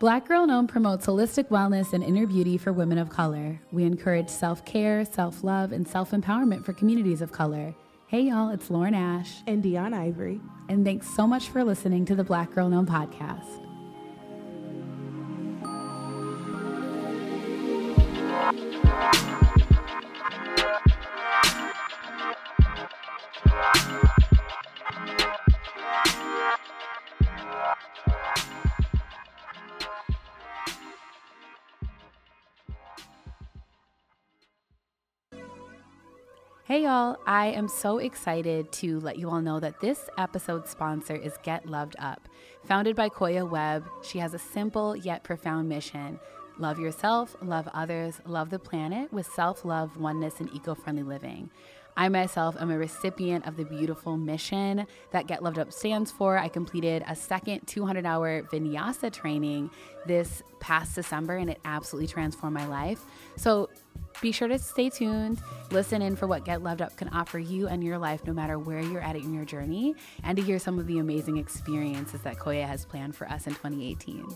[0.00, 3.60] Black Girl In Om promotes holistic wellness and inner beauty for women of color.
[3.70, 7.74] We encourage self care, self love, and self empowerment for communities of color.
[8.06, 9.42] Hey, y'all, it's Lauren Ash.
[9.46, 10.40] And Deun Ivory.
[10.70, 13.59] And thanks so much for listening to the Black Girl In Om podcast.
[36.70, 41.16] Hey y'all, I am so excited to let you all know that this episode's sponsor
[41.16, 42.28] is Get Loved Up.
[42.66, 46.20] Founded by Koya Webb, she has a simple yet profound mission
[46.60, 51.50] love yourself, love others, love the planet with self love, oneness, and eco friendly living.
[51.96, 56.38] I myself am a recipient of the beautiful mission that Get Loved Up stands for.
[56.38, 59.72] I completed a second 200 hour vinyasa training
[60.06, 63.04] this past December and it absolutely transformed my life.
[63.34, 63.70] So
[64.20, 65.40] be sure to stay tuned,
[65.70, 68.58] listen in for what Get Loved Up can offer you and your life, no matter
[68.58, 72.38] where you're at in your journey, and to hear some of the amazing experiences that
[72.38, 74.26] Koya has planned for us in 2018.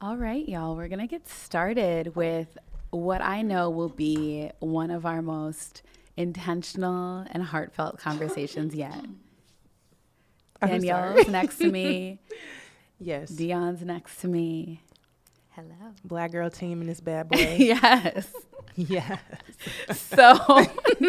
[0.00, 2.58] All right, y'all, we're going to get started with
[2.90, 5.82] what I know will be one of our most
[6.16, 9.04] intentional and heartfelt conversations yet.
[10.66, 12.18] Danielle's next to me.
[13.04, 13.32] Yes.
[13.32, 14.80] Deun's next to me.
[15.50, 15.92] Hello.
[16.04, 17.36] Black girl team in this bad boy.
[17.58, 18.32] yes.
[18.76, 19.18] yes.
[19.90, 20.66] So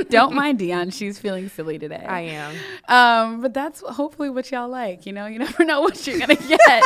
[0.10, 0.92] don't mind Deun.
[0.92, 2.04] She's feeling silly today.
[2.06, 2.56] I am.
[2.90, 5.06] Um, but that's hopefully what y'all like.
[5.06, 6.84] You know, you never know what you're gonna get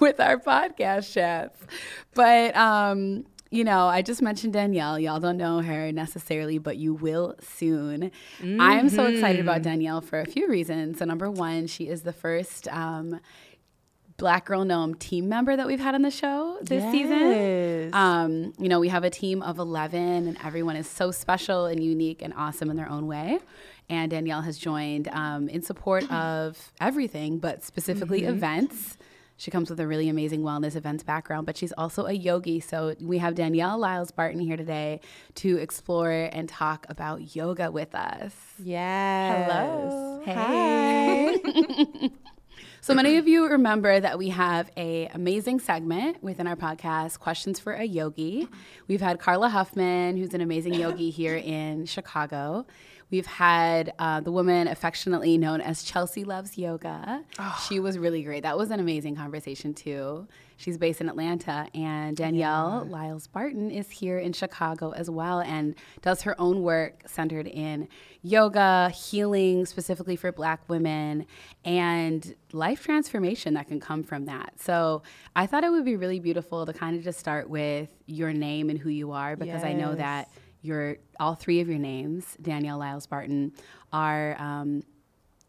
[0.00, 1.58] with our podcast chats.
[2.14, 4.98] But um, you know, I just mentioned Danielle.
[4.98, 8.10] Y'all don't know her necessarily, but you will soon.
[8.40, 8.60] Mm-hmm.
[8.60, 9.70] I am so excited about mm-hmm.
[9.70, 10.98] Danielle for a few reasons.
[10.98, 13.20] So, number one, she is the first um,
[14.16, 16.92] Black Girl In Om team member that we've had on the show this yes.
[16.92, 17.94] season.
[17.94, 21.82] Um, you know, we have a team of 11, and everyone is so special and
[21.82, 23.38] unique and awesome in their own way.
[23.88, 28.34] And Danielle has joined um, in support of everything, but specifically mm-hmm.
[28.34, 28.98] events.
[29.36, 32.60] She comes with a really amazing wellness events background, but she's also a yogi.
[32.60, 35.00] So we have Danielle Lyles Barton here today
[35.36, 38.34] to explore and talk about yoga with us.
[38.62, 39.50] Yes.
[39.50, 40.22] Hello.
[40.24, 41.38] Hey.
[41.44, 42.10] Hi.
[42.80, 47.58] so many of you remember that we have a amazing segment within our podcast, Questions
[47.58, 48.48] for a Yogi.
[48.86, 52.66] We've had Carla Huffman, who's an amazing yogi here in Chicago.
[53.10, 57.22] We've had uh, the woman affectionately known as Chelsea Loves Yoga.
[57.38, 57.64] Oh.
[57.68, 58.42] She was really great.
[58.42, 60.26] That was an amazing conversation, too.
[60.56, 61.68] She's based in Atlanta.
[61.74, 62.92] And Danielle yeah.
[62.92, 67.88] Lyles Barton is here in Chicago as well and does her own work centered in
[68.22, 71.26] yoga, healing specifically for Black women,
[71.64, 74.54] and life transformation that can come from that.
[74.58, 75.02] So
[75.36, 78.70] I thought it would be really beautiful to kind of just start with your name
[78.70, 79.64] and who you are because yes.
[79.64, 80.30] I know that
[80.64, 83.52] your all three of your names, Danielle Lyles Barton,
[83.92, 84.82] are um,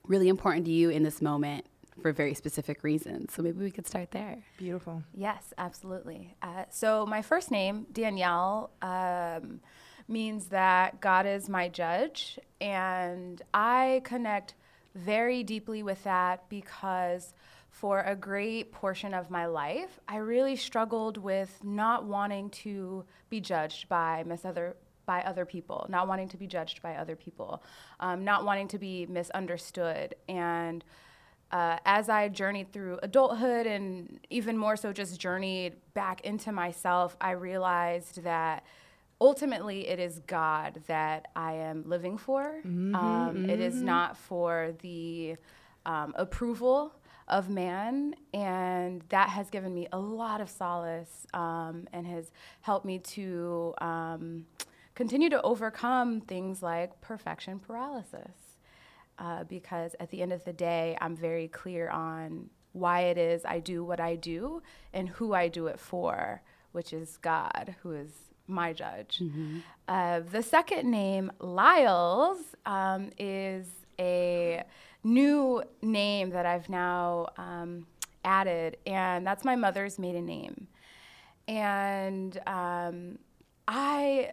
[0.07, 1.65] really important to you in this moment
[2.01, 3.33] for very specific reasons.
[3.33, 4.43] So maybe we could start there.
[4.57, 5.03] Beautiful.
[5.13, 6.35] Yes, absolutely.
[6.41, 9.61] Uh, so my first name, Danielle, um,
[10.07, 14.55] means that God is my judge, and I connect
[14.93, 17.33] very deeply with that because
[17.69, 23.41] for a great portion of my life, I really struggled with not wanting to be
[23.41, 27.63] judged by mis- other, by other people, not wanting to be judged by other people,
[27.99, 30.15] um, not wanting to be misunderstood.
[30.27, 30.83] And
[31.51, 37.15] uh, as I journeyed through adulthood and even more so just journeyed back into myself,
[37.21, 38.65] I realized that
[39.21, 42.61] ultimately it is God that I am living for.
[42.65, 43.49] Mm-hmm, um, mm-hmm.
[43.49, 43.85] It is mm-hmm.
[43.85, 45.35] not for the
[45.85, 46.93] um, approval
[47.27, 48.15] of man.
[48.33, 53.73] And that has given me a lot of solace um, and has helped me to
[53.79, 54.45] um,
[54.95, 58.31] continue to overcome things like perfection paralysis.
[59.17, 63.45] Uh, because at the end of the day, I'm very clear on why it is
[63.45, 64.61] I do what I do
[64.93, 66.41] and who I do it for,
[66.73, 68.11] which is God, who is
[68.47, 69.19] my judge.
[69.23, 69.59] Mm-hmm.
[69.87, 73.67] Uh, the second name, Lyles, um, is
[73.97, 74.63] a
[75.03, 77.87] new name that I've now um,
[78.25, 80.67] added, and that's my mother's maiden name.
[81.47, 83.19] And um,
[83.67, 84.31] I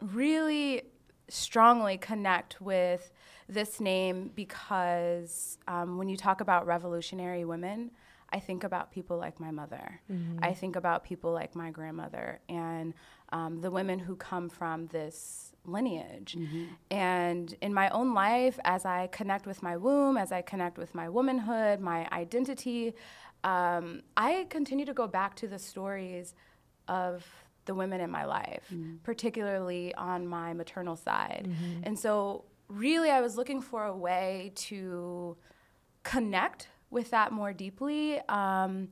[0.00, 0.82] really
[1.28, 3.12] strongly connect with
[3.48, 7.90] this name because um, when you talk about revolutionary women,
[8.30, 10.00] I think about people like my mother.
[10.12, 10.38] Mm-hmm.
[10.42, 12.92] I think about people like my grandmother and
[13.30, 16.36] um, the women who come from this lineage.
[16.90, 20.94] And in my own life, as I connect with my womb, as I connect with
[20.94, 22.94] my womanhood, my identity,
[23.44, 26.34] um, I continue to go back to the stories
[26.86, 27.24] of
[27.68, 28.66] the women in my life,
[29.04, 31.44] particularly on my maternal side.
[31.86, 35.36] And so, really, I was looking for a way to
[36.02, 38.88] connect with that more deeply um,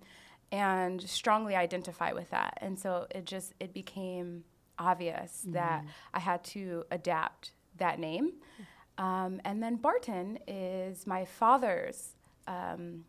[0.52, 2.52] and strongly identify with that.
[2.60, 4.44] And so, it just it became
[4.78, 5.80] obvious that
[6.14, 8.26] I had to adapt that name.
[8.98, 12.14] Um, and then Barton is my father's
[12.46, 13.04] um,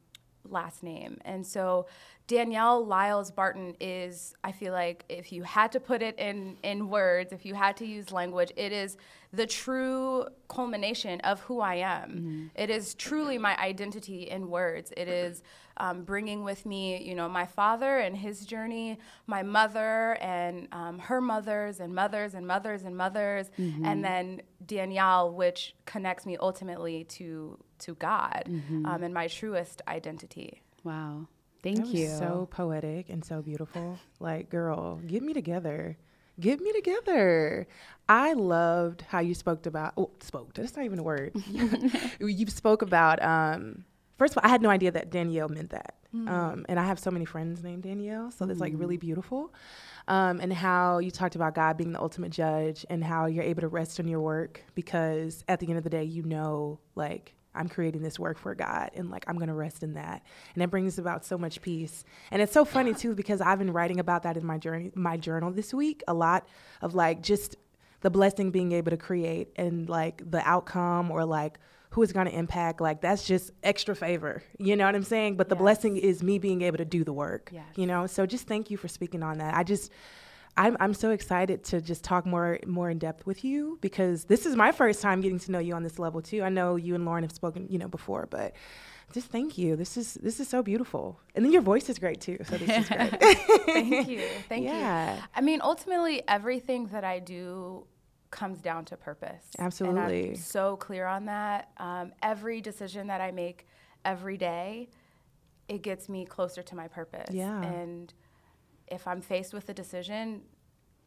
[0.51, 1.17] last name.
[1.25, 1.87] And so
[2.27, 6.89] Danielle Lyles Barton is, I feel like, if you had to put it in, in
[6.89, 8.97] words, if you had to use language, it is
[9.31, 12.51] the true culmination of who I am.
[12.55, 14.91] It is truly my identity in words.
[14.97, 15.41] It is
[15.77, 18.97] um, bringing with me, you know, my father and his journey,
[19.27, 25.31] my mother and um, her mothers and mothers and mothers and mothers, and then Danielle,
[25.31, 30.61] which connects me ultimately to to God um, and my truest identity.
[30.83, 31.27] Wow.
[31.63, 32.07] Thank That was you.
[32.07, 33.99] So poetic and so beautiful.
[34.19, 35.97] Like, girl, get me together.
[36.39, 37.67] Get me together.
[38.07, 39.93] I loved how you spoke about.
[39.97, 40.53] Oh, spoke.
[40.53, 41.35] That's not even a word.
[42.19, 43.21] you spoke about.
[43.23, 43.85] Um,
[44.17, 45.95] first of all, I had no idea that Danielle meant that.
[46.13, 49.53] Um, and I have so many friends named Danielle, so that's like really beautiful.
[50.07, 53.61] Um, and how you talked about God being the ultimate judge, and how you're able
[53.61, 57.35] to rest on your work because at the end of the day, you know, like
[57.57, 60.23] I'm creating this work for God and like I'm going to rest in that.
[60.53, 62.03] And it brings about so much peace.
[62.31, 65.17] And it's so funny too because I've been writing about that in my journey my
[65.17, 66.47] journal this week, a lot
[66.81, 67.55] of like just
[68.01, 71.57] the blessing being able to create and like the outcome or like
[71.91, 74.43] who is going to impact like that's just extra favor.
[74.59, 75.37] You know what I'm saying?
[75.37, 75.61] But the Yes.
[75.61, 77.49] blessing is me being able to do the work.
[77.51, 77.65] Yes.
[77.75, 78.05] You know?
[78.05, 79.55] So just thank you for speaking on that.
[79.55, 79.91] I just
[80.57, 84.45] I'm I'm so excited to just talk more more in depth with you because this
[84.45, 86.41] is my first time getting to know you on this level too.
[86.43, 88.53] I know you and Lauren have spoken, you know, before, but
[89.13, 89.75] just thank you.
[89.75, 91.19] This is this is so beautiful.
[91.35, 92.37] And then your voice is great too.
[92.43, 93.11] So this is great.
[93.65, 94.21] Thank you.
[94.49, 95.15] Thank Yeah.
[95.15, 95.21] you.
[95.35, 97.85] I mean, ultimately, everything that I do
[98.31, 99.45] comes down to purpose.
[99.57, 100.29] And Absolutely.
[100.31, 101.69] I'm so clear on that.
[101.77, 103.65] Um, every decision that I make
[104.03, 104.89] every day,
[105.69, 107.33] it gets me closer to my purpose.
[107.33, 107.61] Yeah.
[107.61, 108.13] And
[108.87, 110.41] if I'm faced with a decision,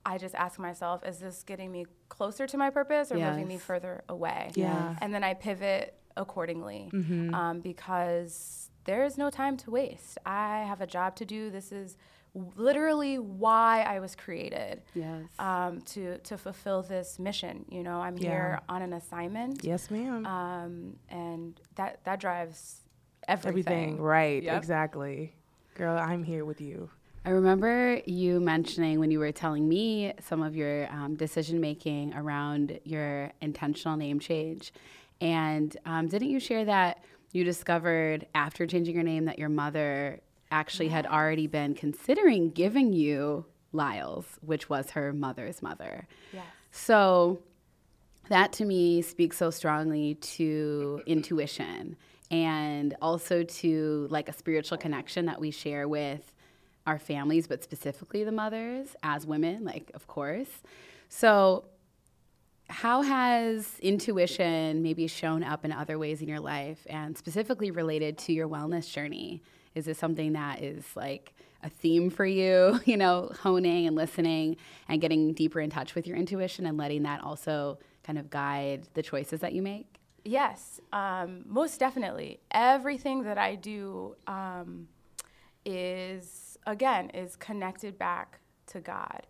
[0.04, 3.58] I just ask myself, is this getting me closer to my purpose or moving me
[3.58, 4.50] further away?
[4.54, 4.96] Yeah.
[5.00, 7.34] And then I pivot accordingly Mm-hmm.
[7.34, 10.18] um, because there is no time to waste.
[10.24, 11.50] I have a job to do.
[11.50, 11.96] This is
[12.56, 15.24] literally why I was created yes.
[15.38, 17.64] um, to to fulfill this mission.
[17.70, 20.24] You know, I'm here on an assignment, yes, ma'am.
[20.26, 22.82] um, and that that drives
[23.28, 23.50] everything.
[23.72, 24.00] Everything.
[24.00, 24.42] Right.
[24.42, 24.56] Yep.
[24.58, 25.34] Exactly.
[25.74, 26.90] Girl, I'm here with you.
[27.24, 32.14] I remember you mentioning when you were telling me some of your um, decision making
[32.14, 34.72] around your intentional name change.
[35.20, 40.20] And um, didn't you share that you discovered after changing your name that your mother
[40.50, 46.08] actually had already been considering giving you Lyles, which was her mother's mother?
[46.32, 46.44] Yes.
[46.72, 47.42] So
[48.30, 51.96] that to me speaks so strongly to intuition
[52.30, 56.32] and also to like a spiritual connection that we share with
[56.90, 60.48] our families, but specifically the mothers as women, like, of course.
[61.08, 61.64] So,
[62.68, 68.18] how has intuition maybe shown up in other ways in your life and specifically related
[68.18, 69.42] to your wellness journey?
[69.74, 71.32] Is this something that is like
[71.62, 74.56] a theme for you, you know, honing and listening
[74.88, 78.88] and getting deeper in touch with your intuition and letting that also kind of guide
[78.94, 79.86] the choices that you make?
[80.24, 82.40] Yes, um, most definitely.
[82.50, 84.88] Everything that I do um,
[85.64, 89.26] is again is connected back to God.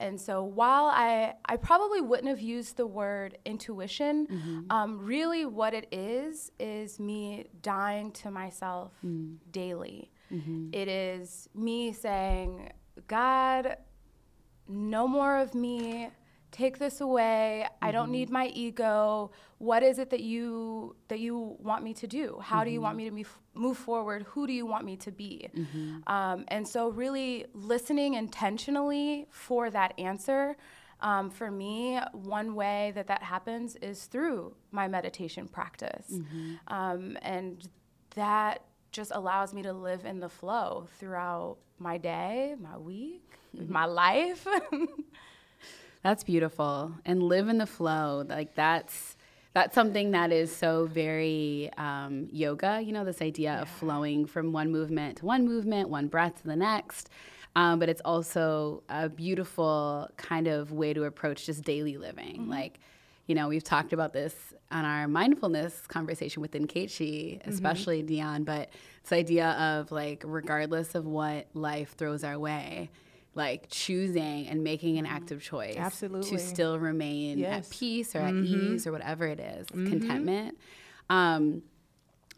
[0.00, 4.60] And so while I, I probably wouldn't have used the word intuition, mm-hmm.
[4.70, 9.36] um, really what it is is me dying to myself mm.
[9.52, 10.10] daily.
[10.32, 10.70] Mm-hmm.
[10.72, 12.72] It is me saying,
[13.06, 13.76] God,
[14.68, 16.10] no more of me
[16.54, 17.66] take this away.
[17.82, 19.32] I don't need my ego.
[19.58, 22.38] What is it that you that you want me to do?
[22.40, 24.22] How do you want me to move, move forward?
[24.32, 25.48] Who do you want me to be?
[26.06, 30.56] Um, and so really listening intentionally for that answer
[31.00, 36.08] um, for me one way that that happens is through my meditation practice.
[36.68, 37.68] Um, and
[38.14, 43.28] that just allows me to live in the flow throughout my day my week
[43.68, 44.46] my life
[46.04, 46.92] That's beautiful.
[47.04, 48.24] And live in the flow.
[48.28, 49.16] Like that's
[49.54, 52.80] that's something that is so very um, yoga.
[52.84, 56.46] You know, this idea of flowing from one movement to one movement, one breath to
[56.46, 57.08] the next.
[57.56, 62.40] Um, but it's also a beautiful kind of way to approach just daily living.
[62.40, 62.50] Mm-hmm.
[62.50, 62.80] Like,
[63.28, 64.34] you know, we've talked about this
[64.72, 67.50] on our mindfulness conversation with Nkechi, Mm-hmm.
[67.50, 68.70] especially Deun, but
[69.04, 72.90] this idea of like, regardless of what life throws our way,
[73.36, 75.82] like choosing and making an active choice Mm-hmm.
[75.84, 76.30] Absolutely.
[76.30, 77.66] to still remain Yes.
[77.66, 78.44] at peace or at Mhm.
[78.74, 80.58] ease or whatever it is, contentment.
[81.10, 81.62] Um,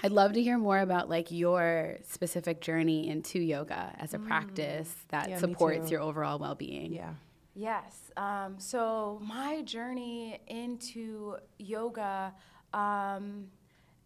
[0.02, 4.94] I'd love to hear more about like your specific journey into yoga as a practice
[5.08, 6.92] that Yeah, supports your overall well-being.
[6.92, 7.14] Yeah.
[7.54, 8.10] Yes.
[8.18, 12.34] Um, so my journey into yoga
[12.74, 13.46] um,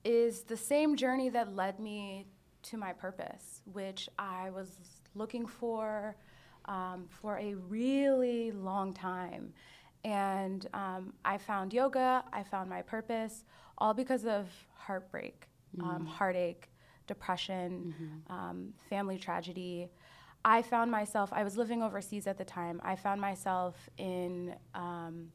[0.04, 2.26] is the same journey that led me
[2.62, 4.78] to my purpose, which I was
[5.16, 6.14] looking for
[6.70, 9.52] um, for a really long time.
[10.04, 13.44] And um, I found yoga, I found my purpose,
[13.76, 15.46] all because of heartbreak,
[15.84, 16.70] um, heartache,
[17.06, 17.94] depression,
[18.30, 19.90] um, family tragedy.
[20.44, 25.30] I found myself, I was living overseas at the time, I found myself in um,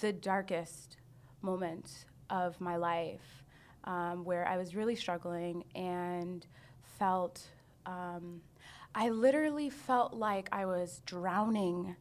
[0.00, 0.96] the darkest
[1.42, 3.44] moment of my life
[3.84, 6.46] um, where I was really struggling and
[6.98, 7.42] felt,
[7.86, 8.40] um,
[8.94, 11.96] I literally felt like I was drowning.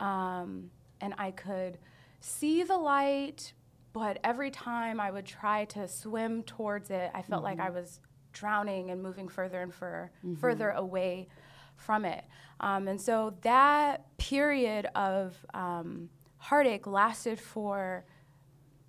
[0.00, 0.70] Um,
[1.00, 1.78] and I could
[2.20, 3.52] see the light,
[3.92, 8.00] but every time I would try to swim towards it, I felt like I was
[8.32, 11.28] drowning and moving further and fur- further away
[11.76, 12.24] from it.
[12.60, 16.08] Um, and so that period of um,
[16.38, 18.04] heartache lasted for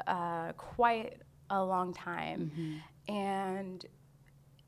[0.08, 2.52] uh, quite a long time.
[3.08, 3.86] And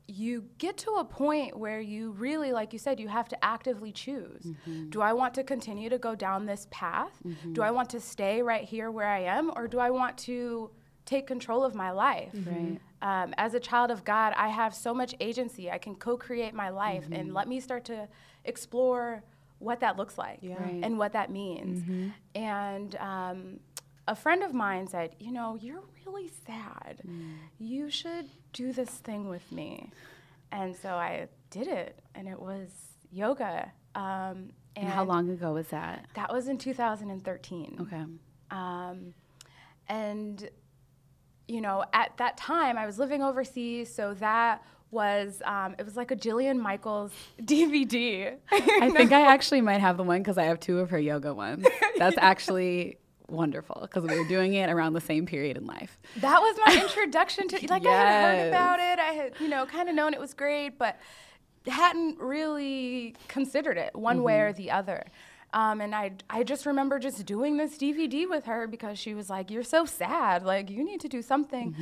[0.08, 3.90] you get to a point where you really, like you said, you have to actively
[3.90, 4.42] choose.
[4.44, 4.90] Mm-hmm.
[4.90, 7.12] Do I want to continue to go down this path?
[7.26, 7.54] Mm-hmm.
[7.54, 9.50] Do I want to stay right here where I am?
[9.56, 10.70] Or do I want to
[11.06, 12.32] take control of my life?
[12.34, 12.50] Mm-hmm.
[12.50, 12.80] Right.
[13.02, 15.70] Um, as a child of God, I have so much agency.
[15.70, 18.08] I can co create my life and let me start to
[18.44, 19.22] explore
[19.58, 20.62] what that looks like Yeah.
[20.62, 20.80] Right.
[20.82, 21.82] and what that means.
[22.34, 23.60] And um,
[24.08, 27.02] a friend of mine said, You know, you're really sad.
[27.58, 29.90] You should do this thing with me.
[30.52, 32.68] And so I did it, and it was
[33.10, 33.72] yoga.
[33.94, 36.06] Um, And how long ago was that?
[36.14, 37.78] That was in 2013.
[37.80, 38.04] Okay.
[38.50, 39.14] Um,
[39.88, 40.48] and,
[41.48, 45.96] you know, at that time I was living overseas, so that was, um, it was
[45.96, 48.36] like a Jillian Michaels DVD.
[48.52, 51.34] I think I actually might have the one because I have two of her yoga
[51.34, 51.66] ones.
[51.98, 55.98] That's actually wonderful because we were doing it around the same period in life.
[56.18, 58.98] that was my introduction to, like, I had heard about it.
[58.98, 60.98] I had, you know, kind of known it was great, but
[61.66, 65.04] hadn't really considered it one way or the other.
[65.52, 69.30] Um, and I, I just remember just doing this DVD with her because she was
[69.30, 70.42] like, "You're so sad.
[70.44, 71.74] Like, you need to do something."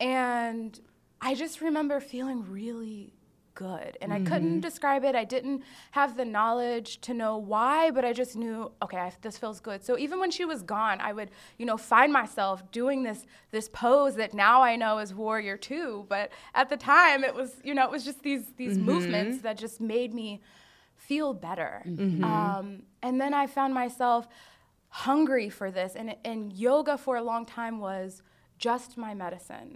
[0.00, 0.78] And
[1.20, 3.12] I just remember feeling really
[3.54, 3.96] good.
[4.00, 4.60] And I couldn't mm-hmm.
[4.60, 5.14] describe it.
[5.14, 9.38] I didn't have the knowledge to know why, but I just knew, okay, I, this
[9.38, 9.84] feels good.
[9.84, 13.68] So even when she was gone, I would, you know, find myself doing this this
[13.68, 16.06] pose that now I know is warrior two.
[16.08, 18.86] But at the time, it was, you know, it was just these these mm-hmm.
[18.86, 20.40] movements that just made me
[20.96, 21.82] feel better.
[21.86, 22.24] Mm-hmm.
[22.24, 24.26] Um, and then I found myself
[24.88, 28.22] hungry for this, and and yoga for a long time was
[28.68, 29.70] just my medicine.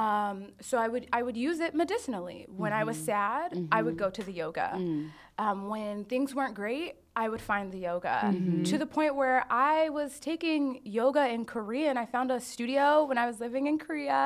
[0.00, 2.40] Um, so I would I would use it medicinally.
[2.62, 4.68] When I was sad, I would go to the yoga.
[5.44, 6.90] Um, when things weren't great,
[7.22, 8.16] I would find the yoga.
[8.70, 10.62] To the point where I was taking
[10.98, 14.20] yoga in Korea, and I found a studio when I was living in Korea.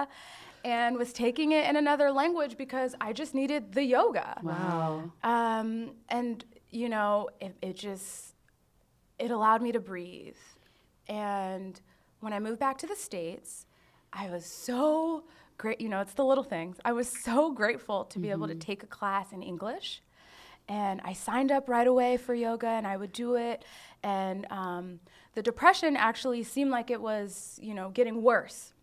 [0.64, 4.28] And was taking it in another language because I just needed the yoga.
[4.42, 5.12] Wow.
[5.22, 5.68] Um,
[6.08, 6.44] and
[6.80, 8.34] you know, it, it just
[9.24, 10.42] it allowed me to breathe.
[11.08, 11.80] And
[12.20, 13.66] when I moved back to the states,
[14.12, 15.24] I was so
[15.56, 15.80] great.
[15.80, 16.76] You know, it's the little things.
[16.84, 20.02] I was so grateful to be able to take a class in English.
[20.68, 23.64] And I signed up right away for yoga, and I would do it.
[24.02, 25.00] And um,
[25.34, 28.74] the depression actually seemed like it was, you know, getting worse.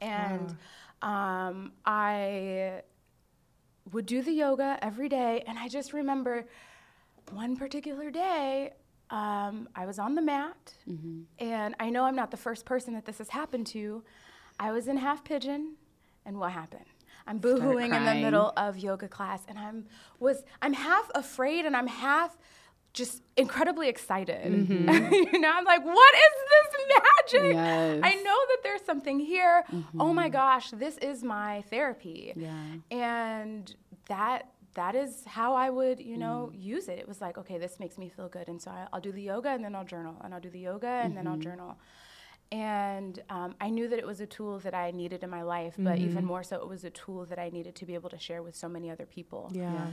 [0.00, 0.56] And
[1.02, 2.82] um, I
[3.92, 5.42] would do the yoga every day.
[5.46, 6.46] And I just remember
[7.32, 8.72] one particular day,
[9.10, 10.74] um, I was on the mat.
[11.40, 14.04] And I know I'm not the first person that this has happened to.
[14.60, 15.76] I was in half pigeon.
[16.24, 16.84] And what happened?
[17.26, 19.42] I'm boohooing in the middle of yoga class.
[19.48, 19.86] And I'm,
[20.18, 22.36] was, I'm half afraid and I'm half
[22.92, 24.52] just incredibly excited.
[24.52, 25.12] Mm-hmm.
[25.34, 27.02] you know, I'm like, what is this
[27.32, 27.54] magic?
[27.54, 28.00] Yes.
[28.02, 29.64] I know that there's something here.
[29.98, 30.32] Oh my mm-hmm.
[30.32, 32.34] gosh, this is my therapy.
[32.36, 32.52] Yeah.
[32.90, 33.74] And
[34.08, 36.62] that that is how I would, you know, mm.
[36.62, 36.98] use it.
[36.98, 39.22] It was like, okay, this makes me feel good, and so I, I'll do the
[39.22, 41.42] yoga, and then I'll journal, and I'll do the yoga, and then I'll mm-hmm.
[41.42, 41.76] journal.
[42.52, 45.74] And um, I knew that it was a tool that I needed in my life,
[45.78, 48.18] but even more so, it was a tool that I needed to be able to
[48.18, 49.50] share with so many other people.
[49.54, 49.86] Yeah.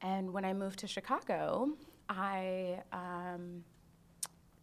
[0.00, 1.70] And when I moved to Chicago,
[2.08, 3.64] I um,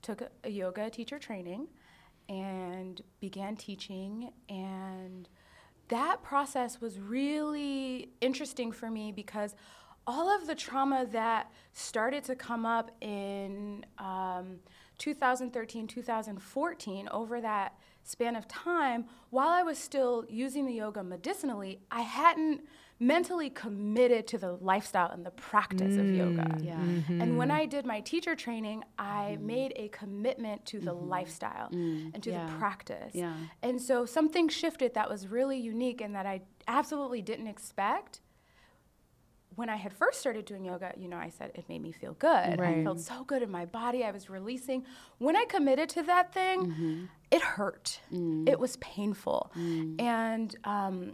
[0.01, 1.67] took a, a yoga teacher training
[2.29, 4.31] and began teaching.
[4.49, 5.29] And
[5.89, 9.55] that process was really interesting for me because
[10.07, 14.59] all of the trauma that started to come up in um,
[14.97, 21.79] 2013, 2014, over that span of time, while I was still using the yoga medicinally,
[21.91, 22.61] I hadn't
[22.99, 26.43] mentally committed to the lifestyle and the practice of yoga.
[26.43, 26.75] Mm, yeah.
[26.75, 27.21] Mm-hmm.
[27.21, 31.09] And when I did my teacher training, I made a commitment to the mm-hmm.
[31.09, 32.45] lifestyle mm, and to Yeah.
[32.45, 33.13] the practice.
[33.13, 33.33] Yeah.
[33.61, 38.21] And so something shifted that was really unique and that I absolutely didn't expect.
[39.55, 42.13] When I had first started doing yoga, you know, I said it made me feel
[42.13, 42.29] good.
[42.79, 44.03] I felt so good in my body.
[44.03, 44.83] I was releasing.
[45.17, 47.99] When I committed to that thing, it hurt.
[48.47, 49.51] It was painful.
[49.99, 51.13] And, um,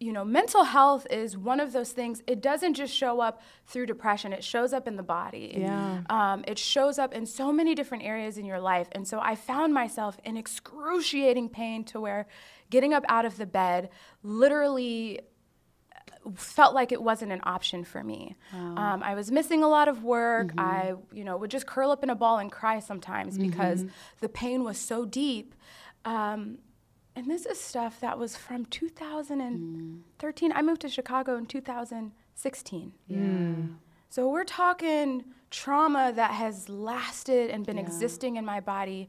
[0.00, 2.20] you know, mental health is one of those things.
[2.26, 5.54] It doesn't just show up through depression, it shows up in the body.
[5.56, 6.02] Yeah.
[6.10, 8.88] Um, it shows up in so many different areas in your life.
[8.92, 12.26] And so I found myself in excruciating pain to where
[12.68, 13.88] getting up out of the bed
[14.22, 15.20] literally
[16.36, 18.36] felt like it wasn't an option for me.
[18.78, 20.52] Um, I was missing a lot of work.
[20.58, 23.84] I, you know, would just curl up in a ball and cry sometimes because
[24.20, 25.54] the pain was so deep.
[26.04, 26.58] Um,
[27.16, 30.52] and this is stuff that was from 2013.
[30.52, 32.92] I moved to Chicago in 2016.
[34.08, 39.08] So we're talking trauma that has lasted and been existing in my body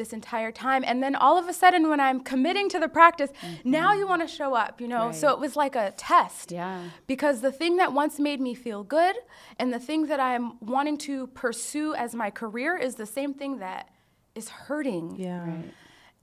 [0.00, 0.82] this entire time.
[0.86, 3.70] And then all of a sudden, when I'm committing to the practice, mm-hmm.
[3.70, 5.12] now you want to show up, you know?
[5.12, 6.50] So it was like a test.
[6.50, 6.88] Yeah.
[7.06, 9.14] Because the thing that once made me feel good
[9.58, 13.58] and the thing that I'm wanting to pursue as my career is the same thing
[13.58, 13.90] that
[14.34, 15.16] is hurting.
[15.16, 15.44] Yeah.
[15.44, 15.74] Right.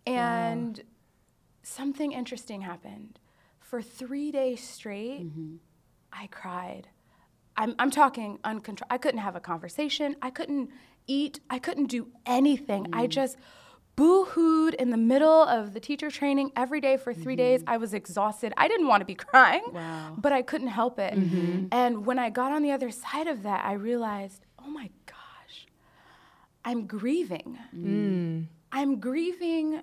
[0.07, 0.81] And
[1.62, 3.19] something interesting happened.
[3.60, 5.57] For three days straight, mm-hmm.
[6.12, 6.88] I cried.
[7.55, 8.89] I'm, I'm talking uncontrolled.
[8.89, 10.15] I couldn't have a conversation.
[10.22, 10.69] I couldn't
[11.07, 11.39] eat.
[11.50, 12.88] I couldn't do anything.
[12.93, 13.10] I mm.
[13.10, 13.38] just
[13.98, 17.62] boo hooed in the middle of the teacher training every day for 3 days.
[17.62, 17.70] Mm-hmm.
[17.74, 18.54] I was exhausted.
[18.56, 20.13] I didn't want to be crying, Wow.
[20.17, 21.13] but I couldn't help it.
[21.15, 21.65] Mm-hmm.
[21.71, 25.67] And when I got on the other side of that, I realized, oh my gosh,
[26.63, 27.58] I'm grieving.
[27.76, 28.45] Mm.
[28.71, 29.82] I'm grieving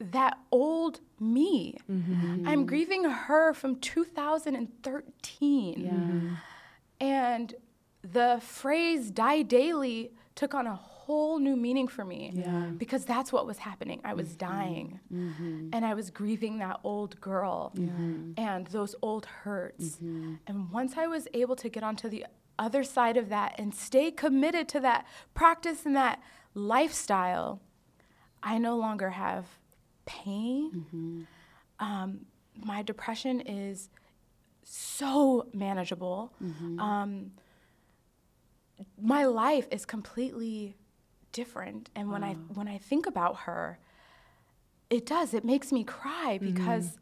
[0.00, 1.76] that old me.
[1.90, 2.48] Mm-hmm.
[2.48, 5.80] I'm grieving her from 2013.
[5.80, 6.36] Yeah.
[7.06, 7.54] And
[8.02, 10.74] the phrase die daily took on a
[11.12, 12.20] whole new meaning for me
[12.78, 14.00] because that's what was happening.
[14.04, 14.52] I was mm-hmm.
[14.52, 15.68] dying mm-hmm.
[15.74, 17.72] and I was grieving that old girl
[18.36, 19.96] and those old hurts.
[19.96, 20.34] Mm-hmm.
[20.46, 22.24] And once I was able to get onto the
[22.58, 26.20] other side of that and stay committed to that practice and that
[26.54, 27.60] lifestyle,
[28.42, 29.44] I no longer have
[30.06, 31.26] pain.
[31.78, 33.90] Um, my depression is
[34.64, 36.32] so manageable.
[36.78, 37.32] Um,
[39.00, 40.76] my life is completely
[41.32, 42.56] different, and when I mm.
[42.56, 43.78] when I think about her,
[44.90, 45.34] it does.
[45.34, 46.98] It makes me cry because mm-hmm.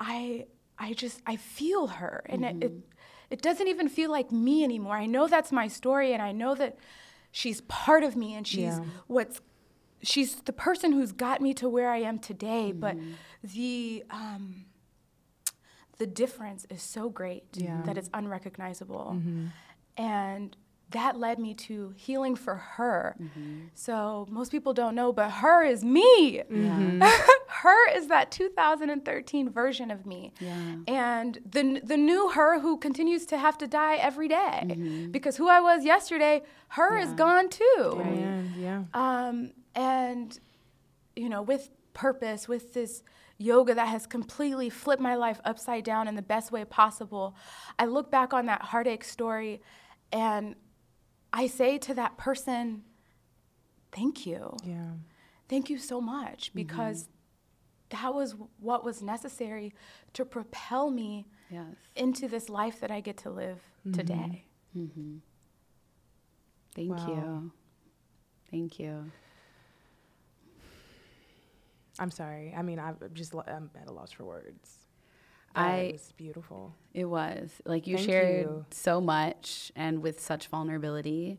[0.00, 0.46] I
[0.78, 2.80] I just I feel her, and it, it mm-hmm.
[3.30, 4.96] it doesn't even feel like me anymore.
[4.96, 6.78] I know that's my story, and I know that
[7.30, 8.84] she's part of me, and she's Yeah.
[9.06, 9.40] what's
[10.02, 12.72] she's the person who's got me to where I am today.
[12.72, 13.12] But mm-hmm.
[13.42, 14.64] the um,
[15.98, 17.82] the difference is so great Yeah.
[17.82, 19.20] that it's unrecognizable,
[19.96, 20.56] and
[20.90, 23.16] that led me to healing for her.
[23.20, 23.66] Mm-hmm.
[23.74, 26.42] So most people don't know, but her is me.
[26.50, 27.02] Mm-hmm.
[27.48, 30.32] her is that 2013 version of me.
[30.40, 30.76] Yeah.
[30.88, 34.36] And the the new her who continues to have to die every day.
[34.70, 35.10] Mm-hmm.
[35.10, 37.94] because who I was yesterday, her is gone too.
[37.96, 38.82] Man, yeah.
[38.94, 40.38] Um, and
[41.16, 43.02] you know, with purpose, with this
[43.38, 47.34] yoga that has completely flipped my life upside down in the best way possible,
[47.78, 49.62] I look back on that heartache story
[50.12, 50.56] and
[51.32, 52.82] I say to that person,
[53.92, 54.56] thank you.
[54.64, 54.92] Yeah.
[55.48, 56.58] Thank you so much mm-hmm.
[56.58, 57.08] because
[57.90, 59.74] that was what was necessary
[60.14, 61.66] to propel me Yes.
[61.96, 63.92] into this life that I get to live mm-hmm.
[63.92, 64.44] today.
[64.76, 65.16] Mm-hmm.
[66.76, 67.08] Thank Wow.
[67.08, 67.52] you.
[68.50, 69.10] Thank you.
[71.98, 72.54] I'm sorry.
[72.56, 74.86] I mean, I'm just I'm at a loss for words.
[75.54, 76.74] I- That was beautiful.
[76.94, 77.50] It was.
[77.64, 78.64] Like you Thank shared you.
[78.70, 81.38] so much and with such vulnerability.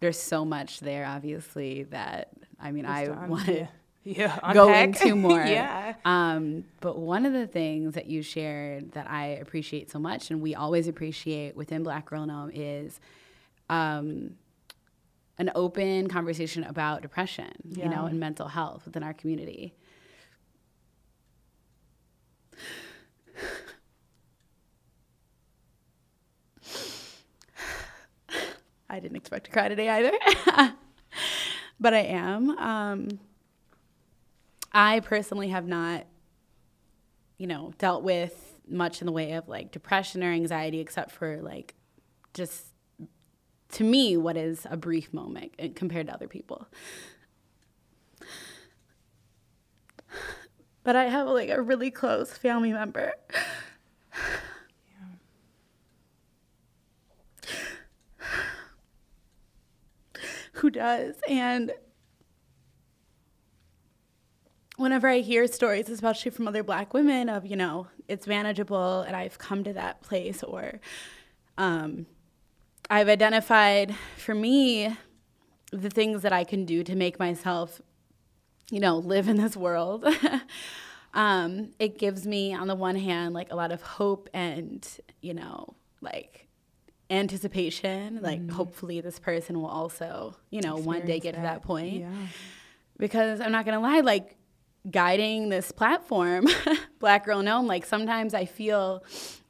[0.00, 2.28] There's so much there, obviously, that
[2.60, 3.66] I mean, I Just, want to yeah.
[4.04, 4.38] Yeah.
[4.54, 5.02] go unpack.
[5.02, 5.40] into more.
[5.44, 5.94] yeah.
[6.04, 10.40] Um, but one of the things that you shared that I appreciate so much, and
[10.40, 13.00] we always appreciate within Black Girl In Om, is
[13.68, 14.36] um,
[15.38, 19.74] an open conversation about depression, you know, and mental health within our community.
[28.88, 30.12] I didn't expect to cry today either,
[31.80, 32.50] but I am.
[32.50, 33.20] Um,
[34.72, 36.06] I personally have not,
[37.38, 41.40] you know, dealt with much in the way of like depression or anxiety, except for
[41.42, 41.74] like
[42.34, 42.66] just
[43.72, 46.66] to me, what is a brief moment compared to other people.
[50.84, 53.12] But I have like a really close family member.
[60.56, 61.16] Who does.
[61.28, 61.72] And
[64.76, 69.14] whenever I hear stories, especially from other black women, of, you know, it's manageable and
[69.14, 70.80] I've come to that place, or
[71.58, 72.06] um,
[72.88, 74.96] I've identified for me
[75.72, 77.80] the things that I can do to make myself,
[78.70, 80.06] you know, live in this world.
[81.14, 84.86] um, it gives me, on the one hand, like a lot of hope and,
[85.20, 86.45] you know, like
[87.10, 88.20] anticipation.
[88.22, 88.50] Like, mm.
[88.50, 91.40] hopefully, this person will also, you know, Experience one day get that.
[91.40, 92.00] to that point.
[92.00, 92.10] Yeah.
[92.98, 94.36] Because I'm not to lie, like,
[94.90, 96.46] guiding this platform,
[96.98, 99.04] Black Girl In Om like sometimes I feel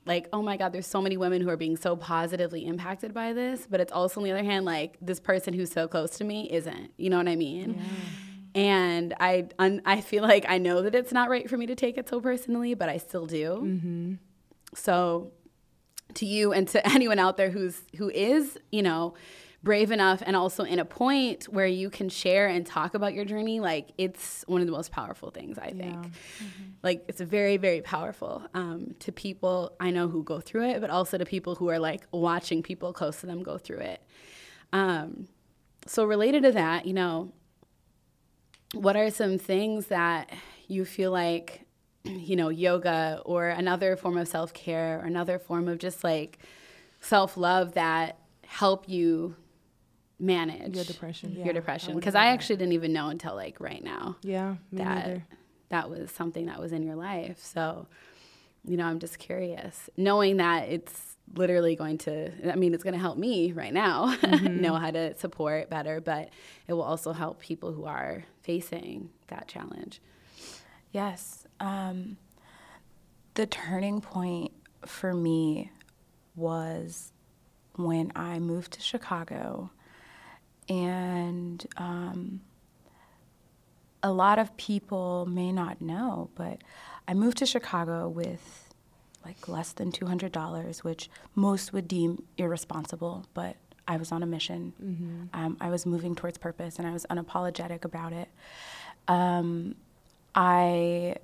[0.07, 3.33] like, oh my God, there's so many women who are being so positively impacted by
[3.33, 3.66] this.
[3.69, 6.49] But it's also, on the other hand, like this person who's so close to me
[6.51, 6.92] isn't.
[6.97, 7.75] You know what I mean?
[7.75, 8.62] Yeah.
[8.62, 11.75] And I, un- I feel like I know that it's not right for me to
[11.75, 13.61] take it so personally, but I still do.
[13.62, 14.14] Mm-hmm.
[14.75, 15.33] So,
[16.14, 19.14] to you and to anyone out there who's who is, you know,
[19.66, 23.25] brave enough and also in a point where you can share and talk about your
[23.25, 26.03] journey like it's one of the most powerful things i think yeah.
[26.03, 26.64] mm-hmm.
[26.85, 30.88] like it's very very powerful um, to people i know who go through it but
[30.88, 34.01] also to people who are like watching people close to them go through it
[34.73, 35.27] um,
[35.85, 37.33] so related to that you know
[38.73, 40.31] what are some things that
[40.69, 41.65] you feel like
[42.07, 46.38] you know yoga or another form of self-care or another form of just like
[47.01, 49.37] self-love that help you
[50.19, 51.33] manage your depression.
[51.33, 54.16] Your depression, because I, I actually didn't even know until like right now.
[54.23, 55.25] Yeah, that neither.
[55.69, 57.38] that was something that was in your life.
[57.42, 57.87] So,
[58.64, 62.51] you know, I'm just curious, knowing that it's literally going to.
[62.51, 64.61] I mean, it's going to help me right now mm-hmm.
[64.61, 66.31] know how to support better, but
[66.66, 70.01] it will also help people who are facing that challenge.
[70.92, 72.16] Yes, um,
[73.35, 74.53] the turning point
[74.85, 75.71] for me
[76.35, 77.12] was
[77.77, 79.71] when I moved to Chicago
[80.69, 82.40] and um,
[84.03, 86.62] a lot of people may not know, but
[87.09, 88.66] I moved to Chicago with
[89.25, 93.57] like less than $200, which most would deem irresponsible, but
[93.88, 94.73] I was on a mission.
[94.83, 95.23] Mm-hmm.
[95.33, 98.29] Um, I was moving towards purpose and I was unapologetic about it.
[99.09, 99.75] Um,
[100.35, 101.16] I,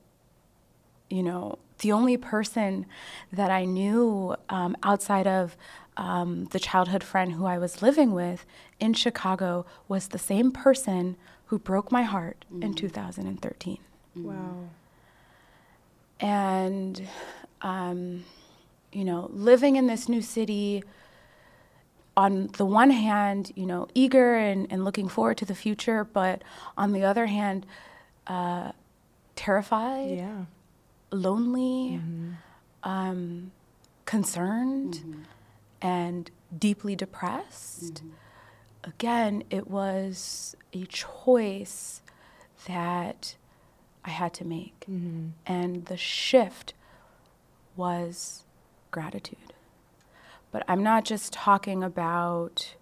[1.12, 2.86] you know, the only person
[3.30, 5.56] that I knew um, outside of
[5.98, 8.46] um, the childhood friend who I was living with
[8.80, 12.62] in Chicago was the same person who broke my heart mm-hmm.
[12.62, 13.76] in 2013.
[14.16, 14.26] Mm-hmm.
[14.26, 14.68] Wow.
[16.18, 17.06] And,
[17.60, 18.24] um,
[18.90, 20.82] you know, living in this new city,
[22.16, 26.42] on the one hand, you know, eager and, and looking forward to the future, but
[26.78, 27.66] on the other hand,
[28.28, 28.72] uh,
[29.34, 30.44] terrified, yeah.
[31.12, 32.30] Lonely, mm-hmm.
[32.82, 33.52] um,
[34.04, 34.94] concerned.
[34.94, 35.22] Mm-hmm
[35.82, 37.94] and deeply depressed.
[37.94, 38.08] Mm-hmm.
[38.84, 42.00] Again, it was a choice
[42.66, 43.36] that
[44.04, 44.84] I had to make.
[44.88, 45.28] Mm-hmm.
[45.44, 46.74] And the shift
[47.76, 48.44] was
[48.90, 49.38] gratitude.
[50.52, 52.74] But I'm not just talking about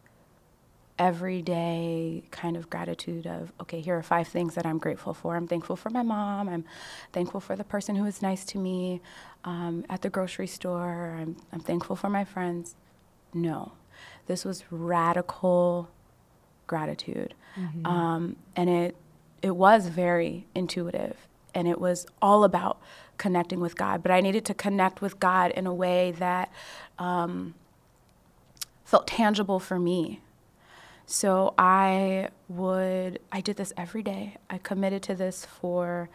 [1.00, 5.48] everyday kind of gratitude of okay here are five things that i'm grateful for i'm
[5.48, 6.64] thankful for my mom i'm
[7.12, 9.00] thankful for the person who was nice to me
[9.44, 12.76] um, at the grocery store I'm, I'm thankful for my friends
[13.34, 13.72] no.
[14.26, 15.88] This was radical
[16.66, 17.34] gratitude.
[17.58, 17.86] Mm-hmm.
[17.86, 18.96] Um, and it,
[19.42, 21.16] it was very intuitive.
[21.54, 22.80] And it was all about
[23.18, 24.02] connecting with God.
[24.02, 26.50] But I needed to connect with God in a way that
[26.98, 27.54] um,
[28.84, 30.20] felt tangible for me.
[31.10, 34.36] So I would, I did this every day.
[34.48, 36.08] I committed to this for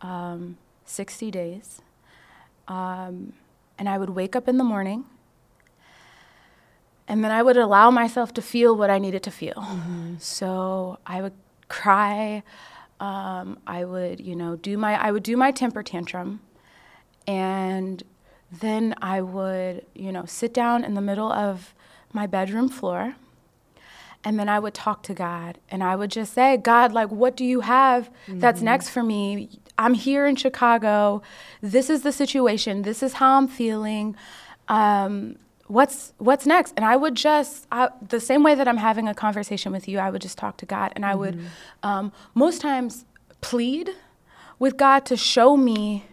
[0.00, 0.56] um,
[0.86, 1.82] 60 days.
[2.66, 3.34] Um,
[3.78, 5.04] and I would wake up in the morning
[7.08, 9.54] and then I would allow myself to feel what I needed to feel.
[9.54, 10.14] Mm-hmm.
[10.18, 11.32] So I would
[11.68, 12.42] cry.
[13.00, 16.40] Um, I would, you know, do my I would do my temper tantrum,
[17.26, 18.02] and
[18.50, 21.74] then I would, you know, sit down in the middle of
[22.12, 23.14] my bedroom floor,
[24.28, 27.34] and then I would talk to God, and I would just say, God, like, what
[27.34, 28.66] do you have that's mm-hmm.
[28.66, 29.48] next for me?
[29.78, 31.22] I'm here in Chicago.
[31.62, 32.82] This is the situation.
[32.82, 34.16] This is how I'm feeling.
[34.68, 35.36] Um,
[35.66, 39.12] what's what's next and i would just I, the same way that i'm having a
[39.14, 41.46] conversation with you i would just talk to god and i would Mm-hmm.
[41.86, 43.04] um, most times
[43.42, 43.90] plead
[44.58, 46.06] with god to show me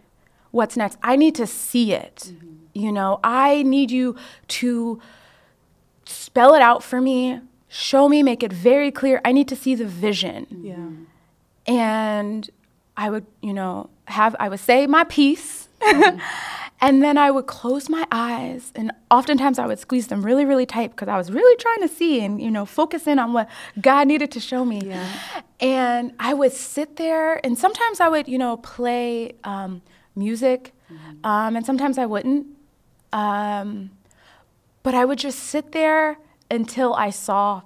[0.52, 2.56] what's next i need to see it Mm-hmm.
[2.74, 4.18] you know i need you
[4.60, 5.00] to
[6.06, 7.40] spell it out for me
[7.76, 10.90] show me make it very clear i need to see the vision Yeah.
[11.68, 12.50] and
[12.98, 15.68] I would, you know, have I would say my piece,
[16.86, 20.66] and then I would close my eyes, and oftentimes I would squeeze them really, really
[20.66, 23.50] tight because I was really trying to see and you know focus in on what
[23.82, 24.80] God needed to show me.
[24.86, 25.06] Yeah.
[25.60, 29.82] And I would sit there, and sometimes I would, you know, play um,
[30.16, 30.72] music,
[31.26, 32.48] um, and sometimes I wouldn't.
[33.12, 33.92] Um,
[34.84, 36.18] but I would just sit there
[36.50, 37.64] until I saw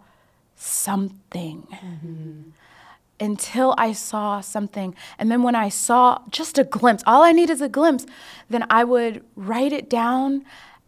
[0.59, 2.49] something mm-hmm.
[3.19, 4.93] until I saw something.
[5.17, 8.05] And then when I saw just a glimpse, all I need is a glimpse,
[8.49, 10.43] then I would write it down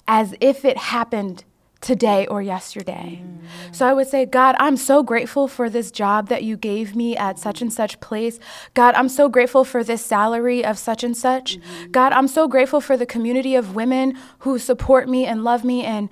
[0.08, 1.46] as if it happened
[1.80, 3.24] today or yesterday.
[3.24, 3.76] Mm.
[3.76, 7.18] So I would say, God, I'm so grateful for this job that you gave me
[7.18, 8.40] at such and such place.
[8.74, 11.58] God, I'm so grateful for this salary of such and such.
[11.58, 11.92] Mm-hmm.
[11.92, 15.84] God, I'm so grateful for the community of women who support me and love me
[15.84, 16.10] and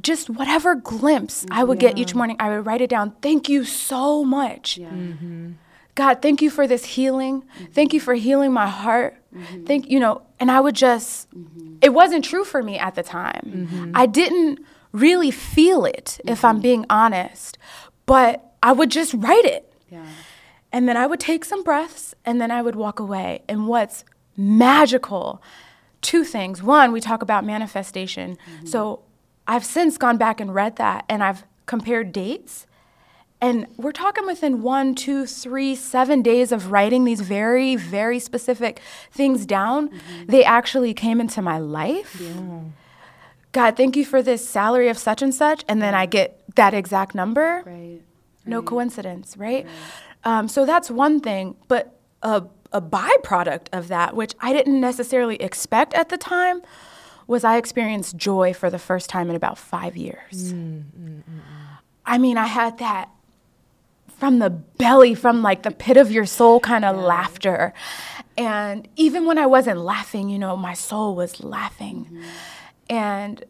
[0.00, 3.12] just whatever glimpse I would get each morning, I would write it down.
[3.22, 4.76] Thank you so much.
[4.76, 4.88] Yeah.
[4.88, 5.52] Mm-hmm.
[5.96, 7.42] God, thank you for this healing.
[7.42, 7.72] Mm-hmm.
[7.72, 9.16] Thank you for healing my heart.
[9.34, 9.64] Mm-hmm.
[9.64, 11.28] Thank you know, and I would just
[11.80, 13.92] it wasn't true for me at the time.
[13.94, 14.60] I didn't
[14.92, 17.58] really feel it if I'm being honest,
[18.06, 19.72] but I would just write it.
[19.90, 20.06] Yeah.
[20.72, 23.42] And then I would take some breaths and then I would walk away.
[23.48, 24.04] And what's
[24.36, 25.42] magical,
[26.00, 26.62] two things.
[26.62, 28.38] One, we talk about manifestation.
[28.64, 29.02] So
[29.50, 32.68] I've since gone back and read that and I've compared dates.
[33.40, 38.80] And we're talking within one, two, three, seven days of writing these very, very specific
[39.10, 39.90] things down,
[40.26, 42.22] they actually came into my life.
[43.50, 45.64] God, thank you for this salary of such and such.
[45.66, 47.64] And then I get that exact number.
[47.66, 48.02] Right.
[48.46, 48.66] No right.
[48.66, 49.66] coincidence, right?
[50.22, 51.56] Um, so that's one thing.
[51.66, 56.62] But a, a byproduct of that, which I didn't necessarily expect at the time,
[57.30, 60.52] was I experienced joy for the first time in about five years.
[60.52, 61.40] Mm, mm, mm,
[62.04, 63.08] I mean, I had that
[64.18, 67.72] from the belly, from like the pit of your soul kind of laughter.
[68.36, 72.20] And even when I wasn't laughing, you know, my soul was laughing.
[72.88, 73.44] And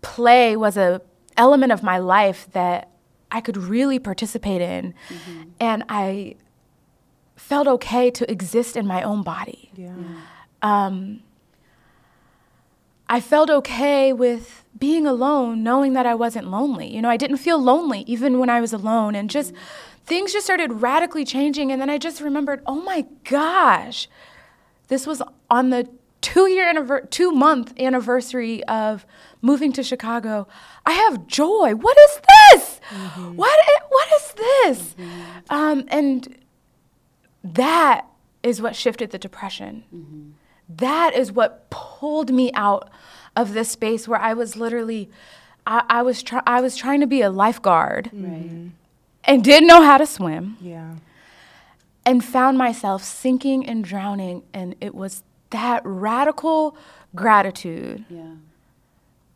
[0.00, 1.02] play was a
[1.36, 2.88] element of my life that
[3.30, 4.94] I could really participate in.
[5.10, 5.42] Mm-hmm.
[5.60, 6.36] And I
[7.36, 9.70] felt okay to exist in my own body.
[9.76, 9.92] Yeah.
[10.62, 11.22] Um,
[13.08, 16.92] I felt okay with being alone, knowing that I wasn't lonely.
[16.94, 19.52] You know, I didn't feel lonely even when I was alone, and just
[20.04, 21.72] things just started radically changing.
[21.72, 24.08] And then I just remembered, oh my gosh,
[24.88, 25.88] this was on the
[26.20, 29.06] two year anniver- two month anniversary of
[29.40, 30.46] moving to Chicago.
[30.84, 31.74] I have joy.
[31.74, 32.20] What is
[32.52, 32.80] this?
[32.90, 33.36] Mm-hmm.
[33.36, 34.94] What i- what is this?
[34.94, 35.54] Mm-hmm.
[35.54, 36.36] Um, and
[37.44, 38.06] that
[38.42, 39.84] is what shifted the depression.
[39.94, 40.30] Mm-hmm.
[40.68, 42.90] That is what pulled me out
[43.36, 45.10] of this space where I was literally,
[45.66, 48.22] I, I was try- I was trying to be a lifeguard Right.
[48.46, 48.68] Mm-hmm.
[49.24, 50.94] and didn't know how to swim Yeah.
[52.04, 54.42] and found myself sinking and drowning.
[54.52, 56.76] And it was that radical
[57.14, 58.34] gratitude Yeah.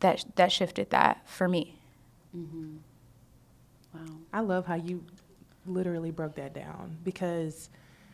[0.01, 1.79] that that shifted that for me.
[2.35, 2.77] Mm-hmm.
[3.93, 4.01] Wow.
[4.33, 5.03] I love how you
[5.65, 7.69] literally broke that down because,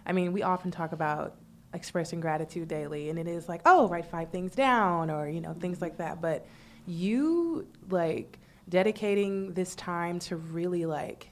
[0.06, 1.36] I mean, we often talk about
[1.74, 5.54] expressing gratitude daily, and it is like, oh, write five things down, or you know,
[5.54, 6.22] things like that.
[6.22, 6.46] But
[6.86, 11.30] you like dedicating this time to really like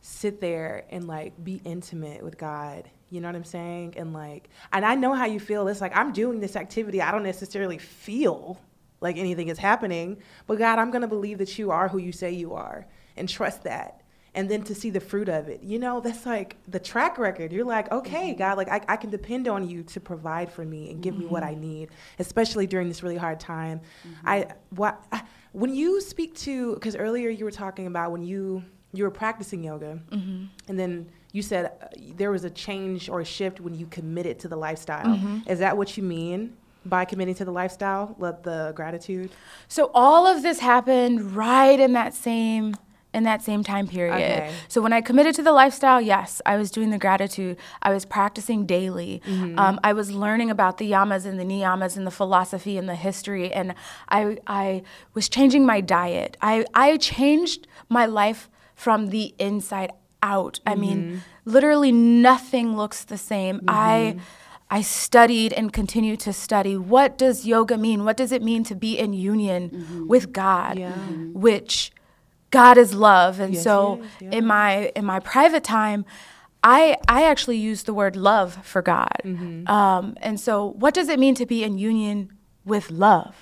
[0.00, 2.88] sit there and like be intimate with God.
[3.10, 3.94] You know what I'm saying?
[3.96, 5.66] And like, and I know how you feel.
[5.68, 7.00] It's like I'm doing this activity.
[7.00, 8.60] I don't necessarily feel
[9.00, 12.32] like anything is happening, but God, I'm gonna believe that you are who you say
[12.32, 12.86] you are,
[13.16, 14.00] and trust that.
[14.34, 17.52] And then to see the fruit of it, you know, that's like the track record.
[17.52, 18.38] You're like, okay, mm-hmm.
[18.38, 21.26] God, like I, I can depend on you to provide for me and give me
[21.26, 21.60] what I mm-hmm.
[21.60, 23.80] need, especially during this really hard time.
[23.80, 24.28] Mm-hmm.
[24.28, 28.64] I what I, when you speak to because earlier you were talking about when you
[28.92, 30.00] you were practicing yoga,
[30.68, 34.38] and then you said uh, there was a change or a shift when you committed
[34.40, 35.18] to the lifestyle.
[35.46, 39.30] Is that what you mean by committing to the lifestyle, the, the gratitude?
[39.68, 42.76] So all of this happened right in that same
[43.14, 44.14] in that same time period.
[44.16, 44.52] Okay.
[44.68, 47.56] So when I committed to the lifestyle, yes, I was doing the gratitude.
[47.82, 49.22] I was practicing daily.
[49.26, 52.96] Um, I was learning about the yamas and the niyamas and the philosophy and the
[52.96, 53.74] history, and
[54.08, 54.82] I I
[55.14, 56.36] was changing my diet.
[56.42, 59.90] I I changed my life from the inside
[60.22, 60.60] out.
[60.66, 63.60] I mean, literally nothing looks the same.
[63.68, 64.16] I
[64.70, 68.04] I studied and continue to study what does yoga mean?
[68.04, 70.08] What does it mean to be in union Mm-hmm.
[70.08, 70.78] with God?
[70.78, 70.92] Yeah.
[71.46, 71.92] Which
[72.54, 73.40] God is love.
[73.40, 74.38] And Yes, so is, yeah.
[74.38, 76.04] in my in my private time,
[76.62, 79.20] I I actually use the word love for God.
[79.24, 79.68] Mm-hmm.
[79.68, 82.30] Um, and so what does it mean to be in union
[82.64, 83.36] with love?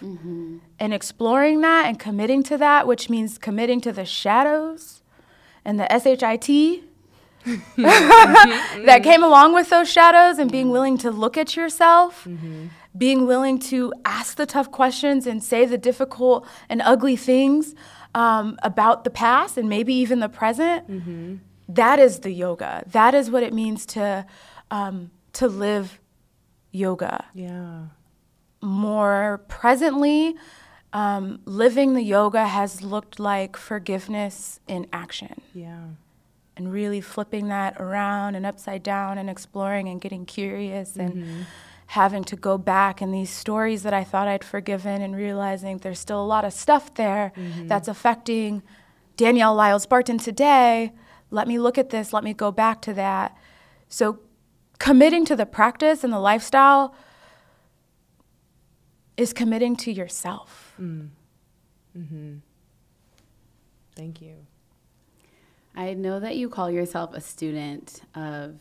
[0.78, 5.02] And exploring that and committing to that, which means committing to the shadows
[5.64, 6.82] and the SHIT
[7.76, 12.26] that came along with those shadows and being willing to look at yourself,
[12.96, 17.74] being willing to ask the tough questions and say the difficult and ugly things
[18.14, 21.40] um, about the past and maybe even the present.
[21.68, 22.82] That is the yoga.
[22.88, 24.26] That is what it means to
[24.70, 25.98] um, to live
[26.72, 27.86] yoga Yeah.
[28.62, 30.34] more presently,
[30.92, 35.84] um, living the yoga has looked like forgiveness in action Yeah.
[36.56, 41.46] and really flipping that around and upside down and exploring and getting curious and
[41.92, 45.98] having to go back and these stories that I thought I'd forgiven and realizing there's
[45.98, 47.34] still a lot of stuff there
[47.66, 48.62] that's affecting
[49.18, 50.92] Danielle Lyles Barton today.
[51.30, 53.36] Let me look at this, let me go back to that.
[53.90, 54.20] So
[54.78, 56.94] committing to the practice and the lifestyle
[59.18, 60.74] is committing to yourself.
[60.80, 61.10] Mm.
[61.94, 62.40] Mhm.
[63.94, 64.46] Thank you.
[65.76, 68.54] I know that you call yourself a student of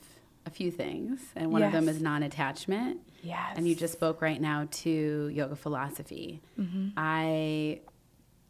[0.46, 3.00] a few things, and one of them is non attachment.
[3.24, 3.54] Yes.
[3.56, 6.42] And you just spoke right now to yoga philosophy.
[6.98, 7.82] I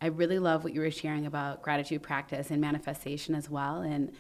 [0.02, 4.12] I really love what you were sharing about gratitude practice and manifestation as well, and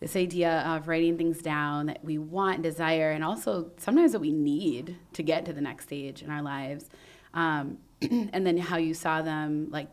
[0.00, 4.32] this idea of writing things down that we want, desire, and also sometimes that we
[4.32, 6.88] need to get to the next stage in our lives,
[7.34, 9.88] um, and then how you saw them like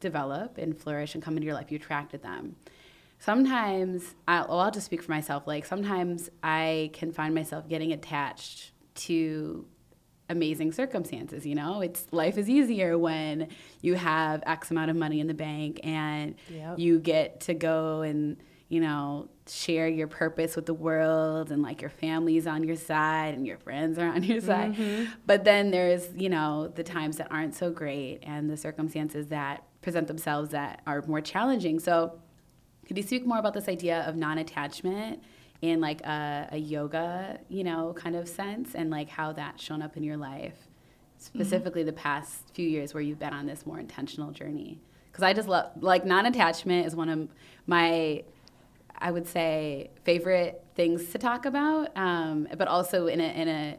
[0.00, 1.70] develop and flourish and come into your life.
[1.70, 2.56] You attracted them.
[3.20, 5.46] Sometimes, I'll, well, I'll just speak for myself.
[5.46, 9.66] Like sometimes I can find myself getting attached to
[10.30, 11.80] amazing circumstances you know?
[11.80, 13.48] It's life is easier when
[13.80, 16.78] you have x amount of money in the bank and Yep.
[16.78, 18.36] you get to go and
[18.68, 23.32] you know share your purpose with the world and like your family's on your side
[23.34, 24.74] and your friends are on your side.
[24.74, 25.04] Mm-hmm.
[25.24, 29.64] But then there's you know the times that aren't so great and the circumstances that
[29.80, 31.78] present themselves that are more challenging.
[31.78, 32.20] So
[32.86, 35.22] could you speak more about this idea of non-attachment
[35.60, 39.82] in like a, a yoga, you know, kind of sense, and like how that's shown
[39.82, 40.56] up in your life,
[41.18, 44.80] specifically the past few years where you've been on this more intentional journey?
[45.10, 47.28] Because I just love like non-attachment is one of
[47.66, 48.22] my,
[48.96, 53.78] I would say, favorite things to talk about, um, but also in a in a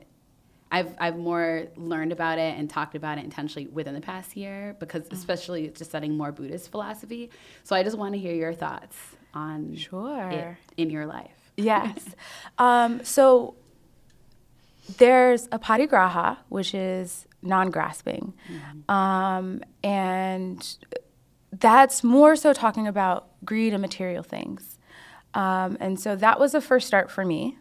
[0.71, 4.75] I've I've more learned about it and talked about it intentionally within the past year
[4.79, 7.31] because especially just studying more Buddhist philosophy.
[7.63, 8.95] So I just want to hear your thoughts
[9.33, 10.29] on Sure.
[10.29, 11.31] it in your life.
[11.63, 12.15] Yes.
[12.57, 13.55] um, so
[14.97, 18.33] there's aparigraha, which is non-grasping,
[18.89, 20.77] um, and
[21.51, 24.77] that's more so talking about greed and material things.
[25.33, 27.57] Um, and so that was the first start for me,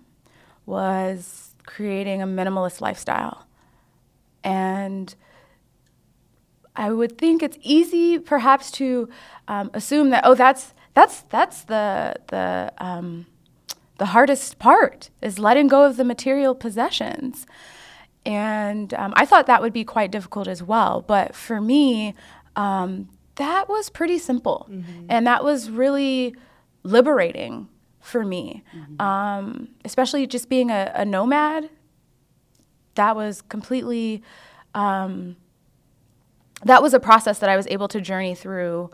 [0.67, 3.47] was creating a minimalist lifestyle,
[4.43, 5.15] and
[6.75, 9.09] I would think it's easy, perhaps, to
[9.49, 13.27] um, assume that oh, that's that's that's the the um,
[13.99, 17.47] the hardest part is letting go of the material possessions.
[18.25, 21.03] And um, I thought that would be quite difficult as well.
[21.07, 22.15] But for me,
[22.57, 24.67] um, that was pretty simple.
[25.09, 26.35] And that was really
[26.83, 27.69] liberating
[28.01, 28.65] for me,
[29.01, 31.69] um, especially just being a, a nomad.
[32.95, 34.23] That was completely,
[34.75, 35.37] um,
[36.65, 38.91] that was a process that I was able to journey through.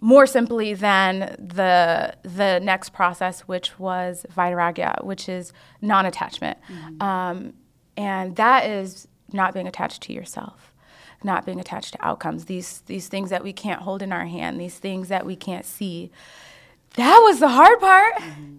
[0.00, 7.02] More simply than the the next process, which was vairagya, which is non-attachment, mm-hmm.
[7.02, 7.52] um,
[7.96, 10.72] and that is not being attached to yourself,
[11.22, 12.46] not being attached to outcomes.
[12.46, 15.66] These these things that we can't hold in our hand, these things that we can't
[15.66, 16.10] see.
[16.94, 18.14] That was the hard part.
[18.16, 18.56] Mm-hmm.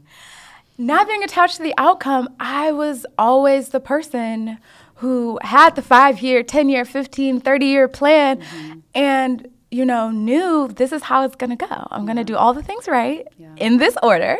[0.77, 4.57] Not being attached to the outcome, I was always the person
[4.95, 8.79] who had the five year, 10 year, 15, 30 year plan mm-hmm.
[8.93, 11.87] and you know, knew this is how it's gonna go.
[11.91, 13.25] I'm gonna do all the things right
[13.57, 14.37] in this order,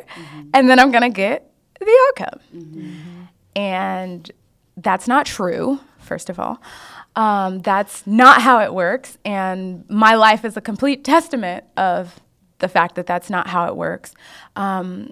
[0.54, 2.40] and then I'm gonna get the outcome.
[3.56, 4.30] And
[4.78, 6.62] that's not true, first of all.
[7.16, 9.18] Um, that's not how it works.
[9.26, 12.20] And my life is a complete testament of
[12.60, 14.14] the fact that that's not how it works.
[14.56, 15.12] Um,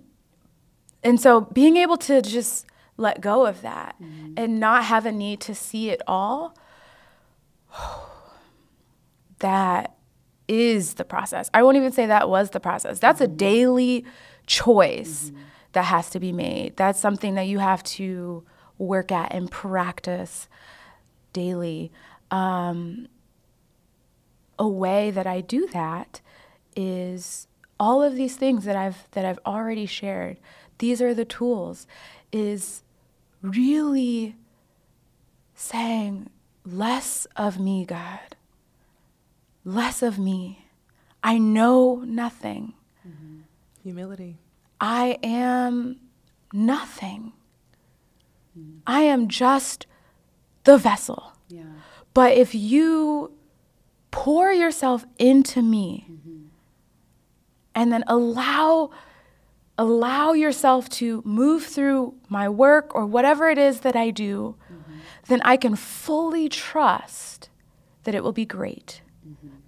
[1.04, 2.66] and so being able to just
[2.98, 3.96] let go of that
[4.38, 6.56] and not have a need to see it all,
[9.40, 9.96] that
[10.50, 11.50] is the process.
[11.54, 13.00] I won't even say that was the process.
[13.00, 14.04] That's a daily
[14.47, 15.32] choice
[15.74, 16.76] that has to be made.
[16.76, 18.43] That's something that you have to
[18.80, 20.50] work at and practice
[21.32, 21.91] daily.
[22.32, 23.08] Um,
[24.58, 26.22] a way that I do that
[26.76, 27.47] is
[27.80, 30.38] all of these things that I've that I've already shared.
[30.80, 31.86] These are the tools.
[32.32, 32.84] Is
[33.41, 34.36] really
[35.54, 36.30] saying
[36.66, 38.36] less of me, God.
[39.64, 40.68] Less of me.
[41.24, 42.74] I know nothing.
[43.07, 43.39] Mm-hmm.
[43.84, 44.38] Humility.
[44.80, 45.99] I am
[46.53, 47.34] nothing.
[48.57, 48.80] Mm.
[48.88, 49.86] I am just
[50.64, 51.34] the vessel.
[51.49, 51.64] Yeah.
[52.14, 53.34] But if you
[54.12, 56.45] pour yourself into me mm-hmm.
[57.76, 58.91] and then allow
[59.78, 64.99] allow yourself to move through my work or whatever it is that I do, mm-hmm.
[65.30, 67.49] then I can fully trust
[68.03, 69.01] that it will be great.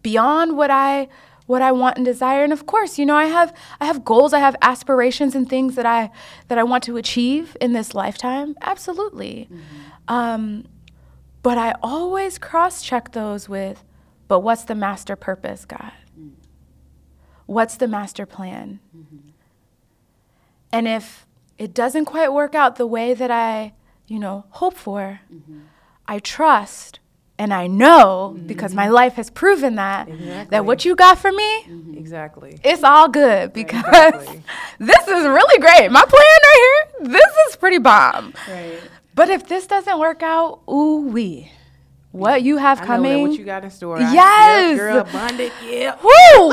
[0.01, 0.11] Mm-hmm.
[0.11, 1.07] Beyond what I
[1.47, 2.43] what I want and desire.
[2.45, 5.75] And of course, you know, I have I have goals, I have aspirations and things
[5.75, 6.09] that I
[6.47, 8.55] that I want to achieve in this lifetime.
[8.61, 9.49] Absolutely.
[9.51, 10.13] Mm-hmm.
[10.13, 10.67] Um,
[11.43, 13.83] but I always cross check those with,
[14.27, 15.91] but what's the master purpose, God?
[16.17, 16.31] Mm.
[17.47, 18.79] What's the master plan?
[18.95, 19.29] Mm-hmm.
[20.71, 21.27] And if
[21.57, 23.73] it doesn't quite work out the way that I,
[24.07, 25.59] you know, hope for, mm-hmm.
[26.07, 27.00] I trust
[27.41, 28.45] and I know mm-hmm.
[28.45, 30.45] because my life has proven that exactly.
[30.51, 31.97] that what you got for me, mm-hmm.
[31.97, 34.43] exactly, it's all good because exactly.
[34.79, 35.91] this is really great.
[35.91, 38.35] My plan right here, this is pretty bomb.
[38.47, 38.79] Right.
[39.15, 41.51] But if this doesn't work out, ooh wee
[42.11, 43.21] what you have I coming.
[43.21, 43.99] what you got in store.
[43.99, 45.53] Yes, girl, abundant.
[45.65, 45.95] Yeah.
[46.01, 46.51] Woo!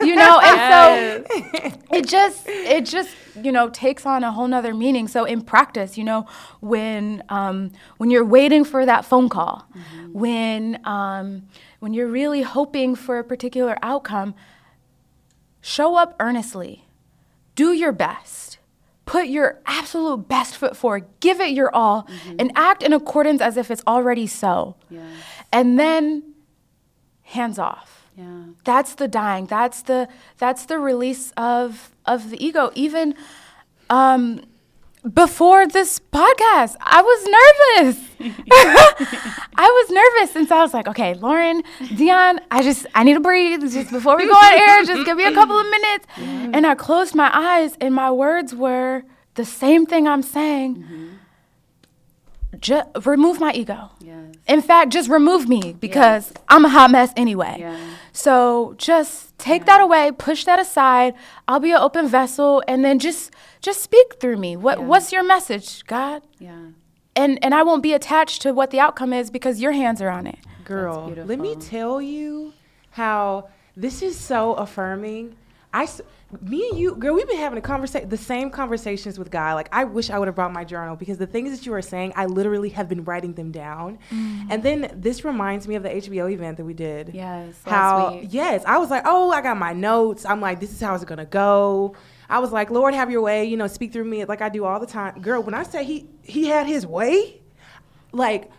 [0.06, 1.24] you know, and yes.
[1.24, 5.08] so it just it just you know takes on a whole nother meaning.
[5.08, 6.26] So in practice, you know,
[6.60, 10.12] when um, when you're waiting for that phone call, mm-hmm.
[10.12, 11.48] when um,
[11.80, 14.34] when you're really hoping for a particular outcome,
[15.60, 16.84] show up earnestly,
[17.54, 18.57] do your best
[19.08, 22.36] put your absolute best foot forward, give it your all, mm-hmm.
[22.38, 24.76] and act in accordance as if it's already so.
[24.90, 25.02] Yes.
[25.50, 26.34] And then
[27.22, 28.10] hands off.
[28.14, 28.44] Yeah.
[28.64, 29.46] That's the dying.
[29.46, 32.70] That's the that's the release of of the ego.
[32.74, 33.14] Even
[33.88, 34.42] um,
[35.02, 38.08] before this podcast, I was nervous.
[39.56, 43.14] I was nervous, and so I was like, "Okay, Lauren, Deun, I just I need
[43.14, 43.60] to breathe.
[43.60, 46.50] Just before we go on air, just give me a couple of minutes." Yeah.
[46.52, 50.76] And I closed my eyes, and my words were the same thing I'm saying.
[50.76, 51.08] Mm-hmm.
[52.60, 53.90] Just remove my ego.
[54.00, 54.34] Yes.
[54.48, 56.44] In fact, just remove me because yes.
[56.48, 57.56] I'm a hot mess anyway.
[57.60, 57.78] Yeah.
[58.18, 59.66] So just take yeah.
[59.66, 61.14] that away, push that aside.
[61.46, 64.56] I'll be an open vessel, and then just just speak through me.
[64.56, 64.86] What yeah.
[64.86, 66.22] what's your message, God?
[66.40, 66.70] Yeah.
[67.14, 70.08] And and I won't be attached to what the outcome is because your hands are
[70.08, 70.40] on it.
[70.64, 72.54] Girl, let me tell you
[72.90, 75.36] how this is so affirming.
[75.72, 75.86] I
[76.42, 79.54] me and you, girl, we've been having a conversation, the same conversations with Guy.
[79.54, 81.80] Like, I wish I would have brought my journal because the things that you are
[81.82, 83.98] saying, I literally have been writing them down.
[84.10, 84.46] Mm.
[84.50, 87.12] And then this reminds me of the HBO event that we did.
[87.14, 87.54] Yes.
[87.64, 90.26] How, yes, I was like, oh, I got my notes.
[90.26, 91.96] I'm like, this is how it's gonna go.
[92.28, 93.46] I was like, Lord, have your way.
[93.46, 95.20] You know, speak through me like I do all the time.
[95.22, 97.40] Girl, when I say he he had his way,
[98.12, 98.50] like,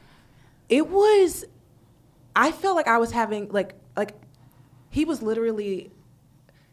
[0.70, 1.46] it was.
[2.36, 4.16] I felt like I was having like like,
[4.90, 5.92] he was literally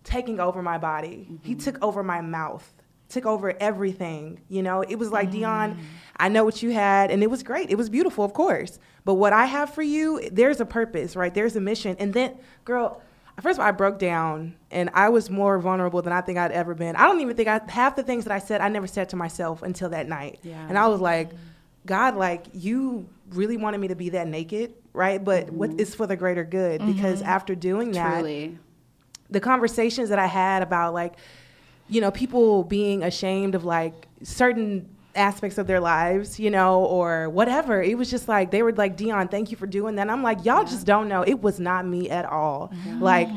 [0.06, 1.28] taking over my body.
[1.30, 1.46] Mm-hmm.
[1.46, 2.66] He took over my mouth,
[3.08, 4.40] took over everything.
[4.48, 5.42] You know, it was like, mm.
[5.42, 5.76] Deun,
[6.16, 7.70] I know what you had, and it was great.
[7.70, 8.78] It was beautiful, of course.
[9.04, 11.34] But what I have for you, there's a purpose, right?
[11.34, 11.96] There's a mission.
[11.98, 13.02] And then, girl,
[13.40, 16.52] first of all, I broke down and I was more vulnerable than I think I'd
[16.52, 16.96] ever been.
[16.96, 19.16] I don't even think I, half the things that I said, I never said to
[19.16, 20.38] myself until that night.
[20.42, 20.66] Yeah.
[20.68, 21.30] And I was like,
[21.84, 25.22] God, like, you really wanted me to be that naked, right?
[25.22, 25.56] But mm-hmm.
[25.56, 26.80] what is for the greater good?
[26.80, 26.92] Mm-hmm.
[26.92, 28.58] Because after doing that, Truly
[29.30, 31.14] the conversations that I had about like,
[31.88, 37.28] you know, people being ashamed of like certain aspects of their lives, you know, or
[37.30, 37.82] whatever.
[37.82, 40.02] It was just like they were like, Deun, thank you for doing that.
[40.02, 40.68] And I'm like, y'all yeah.
[40.68, 41.22] just don't know.
[41.22, 42.68] It was not me at all.
[42.68, 43.02] Mm-hmm.
[43.02, 43.28] Like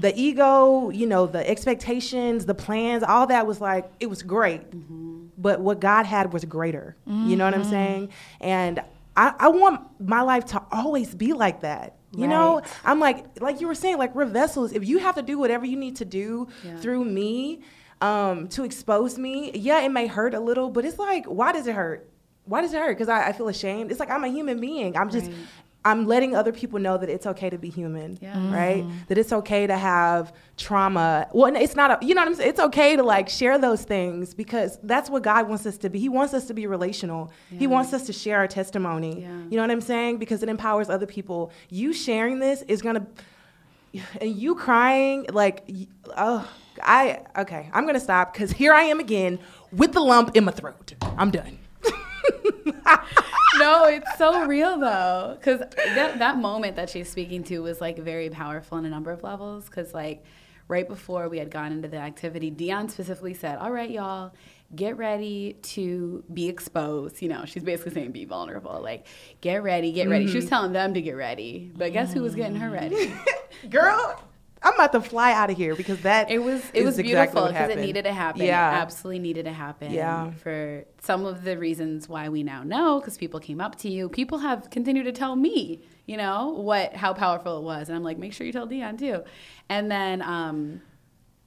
[0.00, 4.70] the ego, you know, the expectations, the plans, all that was like, it was great.
[4.70, 5.26] Mm-hmm.
[5.38, 6.96] But what God had was greater.
[7.08, 7.30] Mm-hmm.
[7.30, 7.70] You know what I'm mm-hmm.
[7.70, 8.08] saying?
[8.40, 8.80] And
[9.16, 11.97] I, I want my life to always be like that.
[12.12, 12.30] You right.
[12.30, 14.72] know, I'm like, like you were saying, like we're vessels.
[14.72, 16.78] If you have to do whatever you need to do yeah.
[16.78, 17.60] through me
[18.00, 21.66] um, to expose me, yeah, it may hurt a little, but it's like, why does
[21.66, 22.08] it hurt?
[22.44, 22.96] Why does it hurt?
[22.96, 23.90] Because I, I, feel ashamed.
[23.90, 24.96] It's like I'm a human being.
[24.96, 25.36] I'm just, right.
[25.84, 28.54] I'm letting other people know that it's okay to be human, yeah.
[28.54, 28.84] right?
[28.84, 28.98] Mm-hmm.
[29.08, 31.28] That it's okay to have trauma.
[31.32, 32.50] Well, it's not, a, you know what I'm saying?
[32.50, 35.98] It's okay to like share those things because that's what God wants us to be.
[36.00, 37.30] He wants us to be relational.
[37.50, 37.58] Yeah.
[37.60, 39.22] He wants us to share our testimony.
[39.22, 39.28] Yeah.
[39.28, 40.18] You know what I'm saying?
[40.18, 41.52] Because it empowers other people.
[41.70, 43.06] You sharing this is gonna,
[44.20, 45.70] and you crying, like,
[46.16, 46.48] oh,
[46.82, 47.70] I okay.
[47.72, 49.38] I'm gonna stop because here I am again
[49.72, 50.94] with the lump in my throat.
[51.16, 51.58] I'm done.
[53.58, 55.60] no, it's so real though, because
[55.94, 59.22] that that moment that she's speaking to was like very powerful on a number of
[59.22, 59.66] levels.
[59.66, 60.24] Because like
[60.68, 64.32] right before we had gone into the activity, Deun specifically said, "All right, y'all."
[64.76, 67.22] Get ready to be exposed.
[67.22, 68.82] You know, she's basically saying be vulnerable.
[68.82, 69.06] Like,
[69.40, 70.26] get ready, get ready.
[70.26, 70.50] She was mm-hmm.
[70.50, 73.14] telling them to get ready, but guess who was getting her ready?
[73.70, 74.22] Girl,
[74.62, 77.46] I'm about to fly out of here because that It was it was exactly beautiful
[77.48, 78.42] because it needed to happen.
[78.42, 78.72] Yeah.
[78.72, 79.92] It absolutely needed to happen.
[79.92, 80.32] Yeah.
[80.32, 84.08] For some of the reasons why we now know, because people came up to you.
[84.08, 88.02] People have continued to tell me, you know, what how powerful it was, and I'm
[88.02, 89.22] like, make sure you tell Deun too.
[89.68, 90.80] And then um,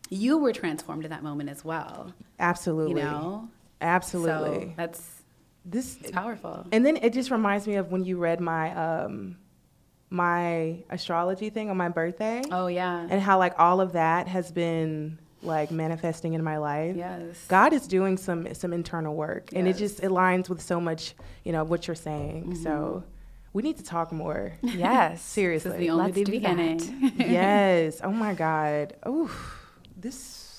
[0.09, 2.13] you were transformed in that moment as well.
[2.39, 3.01] Absolutely.
[3.01, 3.49] You know,
[3.81, 4.67] Absolutely.
[4.67, 5.21] So that's
[5.65, 6.65] this it's powerful.
[6.71, 9.37] and then it just reminds me of when you read my um
[10.11, 12.43] my astrology thing on my birthday.
[12.51, 13.07] Oh yeah.
[13.09, 16.95] and how like all of that has been like manifesting in my life.
[16.95, 17.45] yes.
[17.47, 19.79] God is doing some some internal work, and it Yes.
[19.79, 22.55] just aligns with so much, you know, what you're saying.
[22.55, 23.05] So mm-hmm.
[23.53, 24.53] we need to talk more.
[24.61, 25.21] Yes.
[25.39, 25.71] Seriously.
[25.71, 25.85] This is Seriously.
[25.87, 27.13] the only Let's do beginning.
[27.17, 28.01] yes.
[28.03, 28.95] Oh my God.
[29.07, 29.57] Oof.
[29.97, 30.50] This.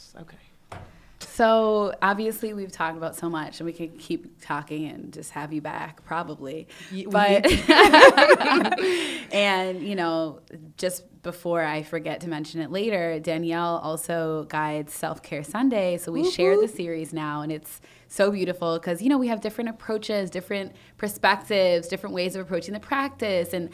[1.34, 5.50] So obviously we've talked about so much, and we could keep talking and just have
[5.50, 6.68] you back probably.
[7.08, 7.50] But
[9.32, 10.40] and you know,
[10.76, 15.96] just before I forget to mention it later, Danielle also guides Self Care Sunday.
[15.96, 19.40] So we share the series now, and it's so beautiful because you know we have
[19.40, 23.70] different approaches, different perspectives, different ways of approaching the practice, and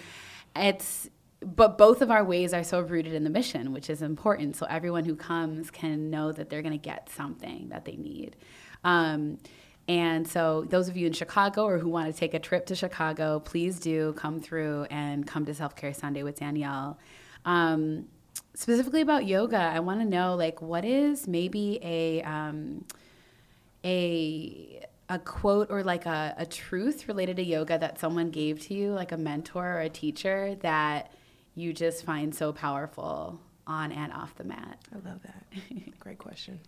[0.55, 4.57] it's but both of our ways are so rooted in the mission, which is important.
[4.57, 8.37] So everyone who comes can know that they're going to get something that they need.
[8.85, 9.39] Um,
[9.87, 12.75] and so, those of you in Chicago or who want to take a trip to
[12.75, 16.99] Chicago, please do come through and come to Self Care Sunday with Danielle.
[17.47, 18.07] Um,
[18.53, 22.85] specifically about yoga, I want to know like what is maybe a um,
[23.83, 28.75] a a quote or like a, a truth related to yoga that someone gave to
[28.75, 31.13] you, like a mentor or a teacher that
[31.61, 34.79] you just find so powerful on and off the mat.
[34.93, 35.45] I love that.
[36.01, 36.61] Great question.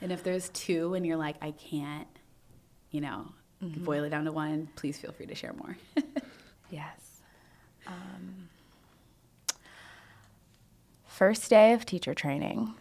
[0.00, 2.08] And if there's two and you're like, I can't,
[2.90, 3.26] you know,
[3.60, 5.76] boil it down to one, please feel free to share more.
[6.70, 7.20] Yes.
[7.86, 8.48] Um,
[11.06, 12.74] first day of teacher training,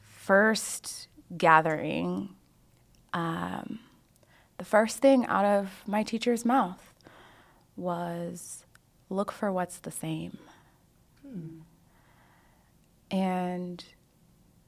[0.00, 2.34] first gathering,
[3.12, 3.80] um,
[4.58, 6.93] the first thing out of my teacher's mouth
[7.76, 8.64] was
[9.10, 10.38] look for what's the same.
[13.10, 13.84] And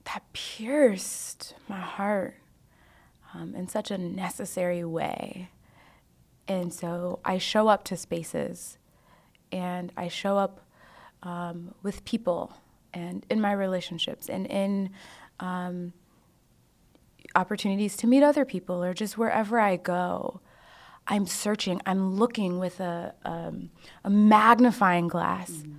[0.04, 2.36] that pierced my heart
[3.34, 5.50] um, in such a necessary way.
[6.48, 8.78] And so I show up to spaces
[9.50, 10.60] and I show up
[11.22, 12.54] um, with people
[12.94, 14.90] and in my relationships and in
[15.40, 15.92] um,
[17.34, 20.40] opportunities to meet other people or just wherever I go.
[21.08, 23.70] I'm searching, I'm looking with a, um,
[24.04, 25.50] a magnifying glass.
[25.50, 25.72] Mm-hmm.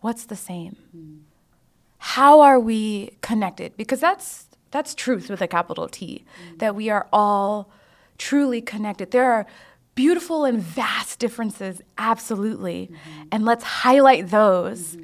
[0.00, 0.76] What's the same?
[0.96, 1.16] Mm-hmm.
[1.98, 3.76] How are we connected?
[3.76, 6.56] Because that's, that's truth with a capital T, mm-hmm.
[6.58, 7.70] that we are all
[8.18, 9.10] truly connected.
[9.10, 9.46] There are
[9.94, 12.90] beautiful and vast differences, absolutely.
[13.32, 14.96] And let's highlight those.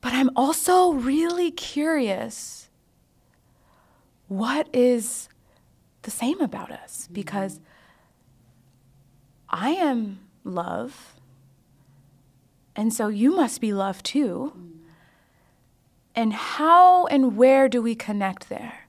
[0.00, 2.68] But I'm also really curious
[4.28, 5.28] what is
[6.02, 7.08] the same about us?
[7.12, 7.60] Because
[9.50, 11.14] I am love,
[12.76, 14.52] and so you must be love too.
[16.14, 18.86] And how and where do we connect there?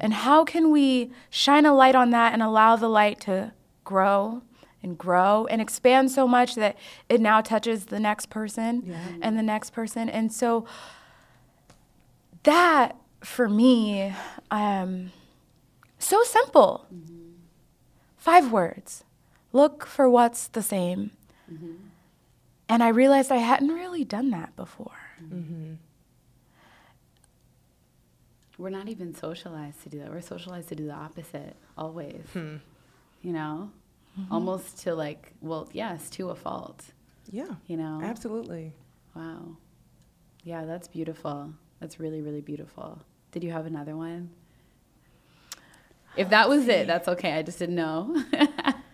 [0.00, 3.52] And how can we shine a light on that and allow the light to
[3.84, 4.42] grow
[4.82, 6.76] and grow and expand so much that
[7.08, 10.08] it now touches the next person and the next person?
[10.08, 10.64] And so
[12.44, 14.14] that for me,
[14.50, 15.12] um,
[15.98, 16.86] so simple.
[18.16, 19.04] Five words.
[19.52, 21.10] Look for what's the same.
[21.52, 21.72] Mm-hmm.
[22.68, 24.92] And I realized I hadn't really done that before.
[25.22, 25.74] Mm-hmm.
[28.58, 30.10] We're not even socialized to do that.
[30.10, 32.22] We're socialized to do the opposite always.
[32.32, 32.56] Hmm.
[33.22, 33.70] You know?
[34.18, 34.32] Mm-hmm.
[34.32, 36.84] Almost to like, well, yes, to a fault.
[37.30, 37.54] Yeah.
[37.66, 38.00] You know?
[38.02, 38.72] Absolutely.
[39.16, 39.56] Wow.
[40.44, 41.52] Yeah, that's beautiful.
[41.80, 43.00] That's really, really beautiful.
[43.32, 44.30] Did you have another one?
[46.16, 47.32] If that was it, that's okay.
[47.32, 48.22] I just didn't know.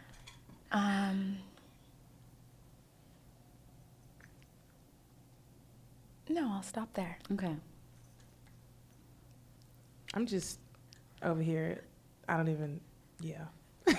[0.73, 1.39] Um,
[6.29, 7.19] no, I'll stop there.
[7.33, 7.55] okay.
[10.14, 10.59] I'm just
[11.23, 11.83] over here.
[12.29, 12.81] I don't even.
[13.21, 13.45] Yeah.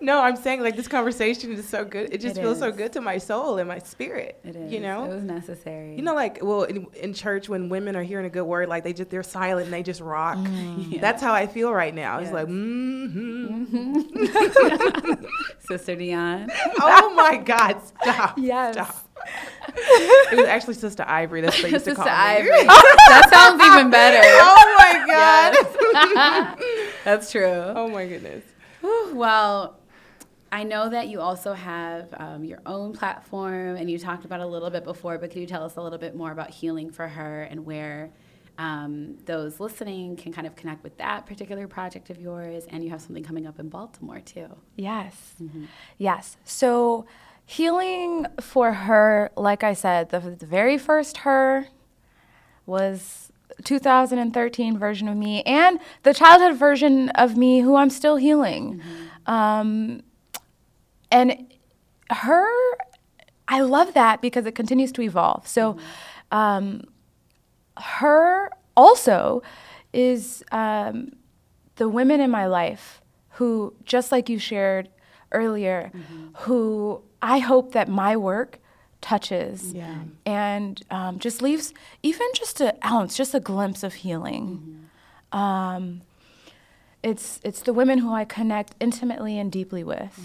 [0.00, 2.12] no, I'm saying like this conversation is so good.
[2.12, 4.38] It just It feels so good to my soul and my spirit.
[4.44, 4.72] It is.
[4.72, 5.04] You know.
[5.04, 5.96] it was necessary.
[5.96, 8.84] You know, like well, in, in church when women are hearing a good word, like
[8.84, 10.36] they just they're silent and they just rock.
[10.38, 10.46] Mm.
[10.46, 11.00] Mm-hmm.
[11.00, 12.18] That's how I feel right now.
[12.18, 13.64] It's like, mm-hmm.
[13.64, 15.24] mm-hmm.
[15.60, 16.50] Sister Deun.
[16.80, 18.74] oh my God, stop, Yes.
[18.74, 18.96] stop.
[19.76, 21.40] it was actually Sister Ivory.
[21.40, 22.64] That's what they used to Sister call Ivory.
[22.64, 24.18] that sounds even better.
[24.22, 25.56] oh my God.
[27.04, 27.44] That's true.
[27.46, 28.44] oh my goodness.
[29.12, 29.78] Well,
[30.50, 34.44] I know that you also have um, your own platform, and you talked about it
[34.44, 36.90] a little bit before, but can you tell us a little bit more about healing
[36.90, 38.10] for her and where
[38.58, 42.66] um, those listening can kind of connect with that particular project of yours?
[42.68, 44.48] And you have something coming up in Baltimore too.
[44.76, 45.34] Yes.
[45.96, 46.36] Yes.
[46.44, 47.06] So
[47.46, 51.66] healing for her, like I said, the, the very first her
[52.66, 53.31] was
[53.64, 58.80] 2013 version of me and the childhood version of me who I'm still healing.
[59.26, 60.02] Um,
[61.10, 61.52] and
[62.10, 62.46] her,
[63.48, 65.46] I love that because it continues to evolve.
[65.46, 65.76] So,
[66.30, 66.84] um,
[67.78, 69.42] her also
[69.92, 71.12] is um,
[71.76, 74.88] the women in my life who, just like you shared
[75.32, 75.90] earlier,
[76.38, 78.58] who I hope that my work
[79.02, 79.96] touches Yeah.
[80.24, 84.88] and um, just leaves even just an ounce, just a glimpse of healing.
[85.32, 86.00] Um,
[87.02, 90.18] it's it's the women who I connect intimately and deeply with,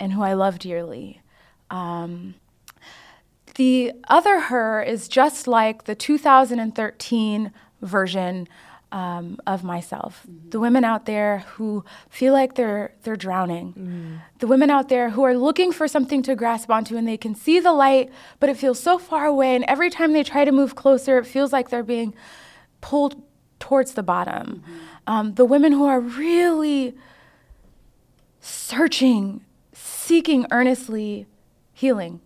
[0.00, 1.20] and who I love dearly.
[1.70, 2.34] Um,
[3.54, 7.52] the other her is just like the 2013
[7.82, 8.48] version
[8.90, 10.26] um, of myself.
[10.48, 14.20] The women out there who feel like they're they're drowning.
[14.38, 17.34] The women out there who are looking for something to grasp onto and they can
[17.34, 18.10] see the light,
[18.40, 19.54] but it feels so far away.
[19.54, 22.14] And every time they try to move closer, it feels like they're being
[22.80, 23.22] pulled
[23.58, 24.62] towards the bottom.
[25.06, 26.94] Um, the women who are really
[28.40, 31.26] searching, seeking earnestly
[31.72, 32.20] healing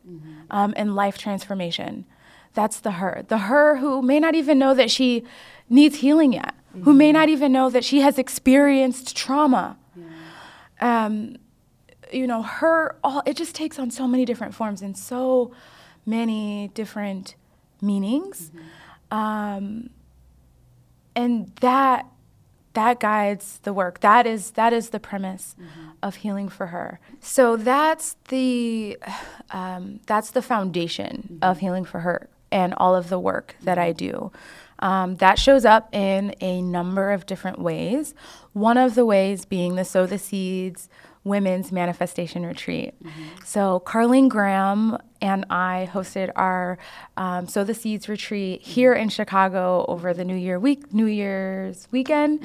[0.51, 2.07] um, and life transformation.
[2.55, 3.25] That's the her.
[3.29, 5.25] The her who may not even know that she
[5.69, 6.55] needs healing yet,
[6.85, 9.77] who may not even know that she has experienced trauma.
[10.81, 11.37] Um,
[12.13, 15.53] you know, her, all, it just takes on so many different forms and so
[16.05, 17.37] many different
[17.81, 18.51] meanings.
[19.11, 19.91] Um,
[21.15, 22.07] and that
[22.75, 24.01] that guides the work.
[24.01, 25.55] That is that is the premise
[26.03, 27.01] of healing for her.
[27.21, 28.99] So that's the
[29.51, 33.93] um, that's the foundation of healing for her and all of the work that i
[33.93, 34.31] do
[34.83, 38.15] um, that shows up in a number of different ways.
[38.53, 40.91] One of the ways being the sow the seeds
[41.25, 42.95] women's manifestation retreat.
[43.45, 46.79] So carlene graham and i hosted our
[47.17, 51.87] um, sow the seeds retreat here in chicago over the new year week new year's
[51.93, 52.43] weekend.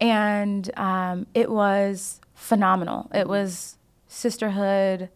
[0.00, 3.08] And um, it was phenomenal.
[3.14, 3.78] It was
[4.08, 5.08] sisterhood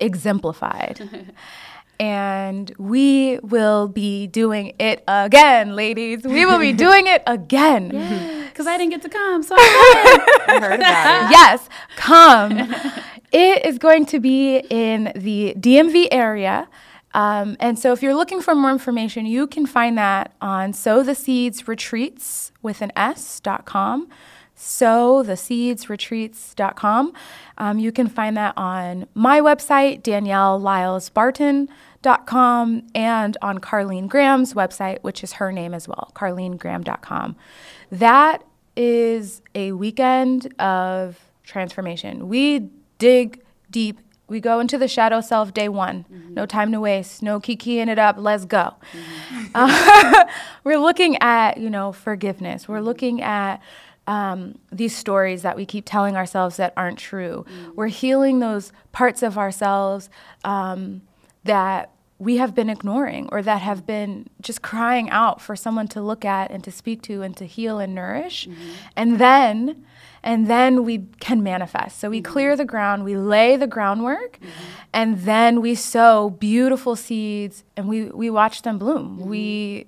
[0.00, 1.32] exemplified
[1.98, 8.68] and we will be doing it again ladies we will be doing it again Because
[8.68, 11.30] I didn't get to come, so I I heard about it.
[11.30, 12.74] yes, come.
[13.30, 16.66] it is going to be in the DMV area.
[17.12, 21.02] Um, and so if you're looking for more information, you can find that on Sow
[21.02, 24.08] the Seeds Retreats with an S dot com.
[24.54, 27.12] Sow the Seeds Retreats.com.
[27.58, 31.68] Um, you can find that on my website, Danielle Lyles Barton
[32.26, 37.36] com and on Carlene Graham's website, which is her name as well, carlenegraham.com.
[37.90, 38.44] That
[38.76, 42.28] is a weekend of transformation.
[42.28, 44.00] We dig deep.
[44.28, 46.04] We go into the shadow self day one.
[46.30, 47.22] No time to waste.
[47.22, 48.16] No kikiing it up.
[48.18, 48.74] Let's go.
[49.54, 50.24] Uh,
[50.64, 52.68] we're looking at, you know, forgiveness.
[52.68, 53.62] We're looking at
[54.08, 57.44] um, these stories that we keep telling ourselves that aren't true.
[57.74, 60.10] We're healing those parts of ourselves
[60.44, 61.02] um,
[61.44, 66.00] that we have been ignoring or that have been just crying out for someone to
[66.00, 68.46] look at and to speak to and to heal and nourish.
[68.46, 68.70] Mm-hmm.
[68.96, 69.86] And then
[70.22, 72.00] and then we can manifest.
[72.00, 72.32] So we mm-hmm.
[72.32, 74.50] clear the ground, we lay the groundwork, mm-hmm.
[74.92, 79.20] and then we sow beautiful seeds and we, we watch them bloom.
[79.20, 79.86] We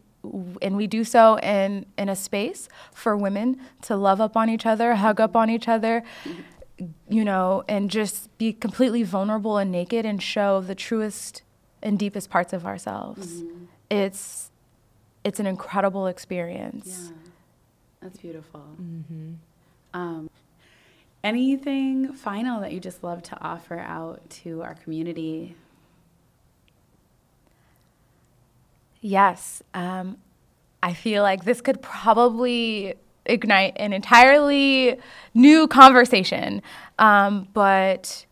[0.61, 4.67] and we do so in in a space for women to love up on each
[4.67, 6.03] other, hug up on each other,
[7.09, 11.43] you know, and just be completely vulnerable and naked and show the truest
[11.83, 13.43] and deepest parts of ourselves.
[13.91, 14.51] It's
[15.25, 17.11] it's an incredible experience.
[17.11, 17.17] Yeah,
[18.01, 18.63] that's beautiful.
[19.95, 20.31] Um,
[21.25, 25.55] anything final that you just love to offer out to our community?
[29.01, 29.63] Yes.
[29.75, 30.19] Um,
[30.83, 32.95] I feel like this could probably
[33.27, 34.99] ignite an entirely
[35.35, 36.63] new conversation.
[36.99, 38.27] Um, but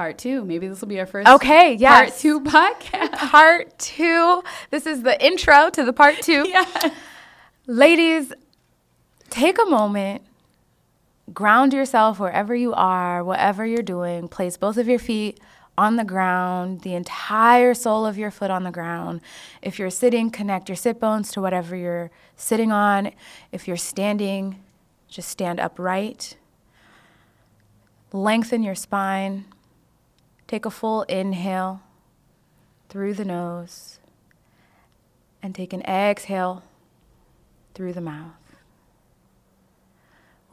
[0.00, 0.42] part two.
[0.46, 1.28] Maybe this will be our first.
[1.28, 1.92] Okay, yes.
[1.92, 3.18] Part two podcast.
[3.30, 4.42] Part two.
[4.70, 6.48] This is the intro to the part two.
[6.48, 6.94] yeah.
[7.66, 8.32] Ladies,
[9.28, 10.22] take a moment,
[11.34, 14.26] ground yourself wherever you are, whatever you're doing.
[14.26, 15.38] Place both of your feet
[15.76, 19.20] on the ground, the entire sole of your foot on the ground.
[19.60, 23.12] If you're sitting, connect your sit bones to whatever you're sitting on.
[23.52, 24.62] If you're standing,
[25.08, 26.38] just stand upright.
[28.14, 29.44] Lengthen your spine.
[30.50, 31.80] Take a full inhale
[32.88, 34.00] through the nose
[35.40, 36.64] and take an exhale
[37.72, 38.56] through the mouth.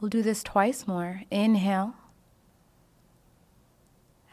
[0.00, 1.22] We'll do this twice more.
[1.32, 1.94] Inhale.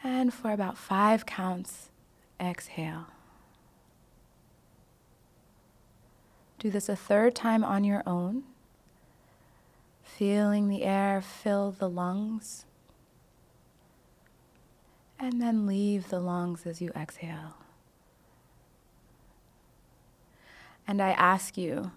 [0.04, 1.88] And for about five counts,
[2.40, 3.06] exhale.
[6.60, 8.44] Do this a third time on your own,
[10.04, 12.66] feeling the air fill the lungs.
[15.18, 17.56] And then leave the lungs as you exhale.
[20.86, 21.90] And I ask you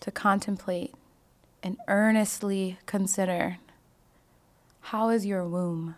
[0.00, 0.94] to contemplate
[1.62, 3.58] and earnestly consider
[4.80, 5.94] how is your womb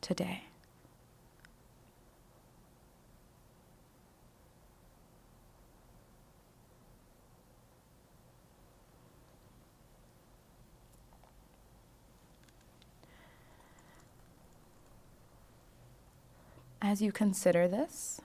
[0.00, 0.47] today?
[16.88, 18.22] As you consider this,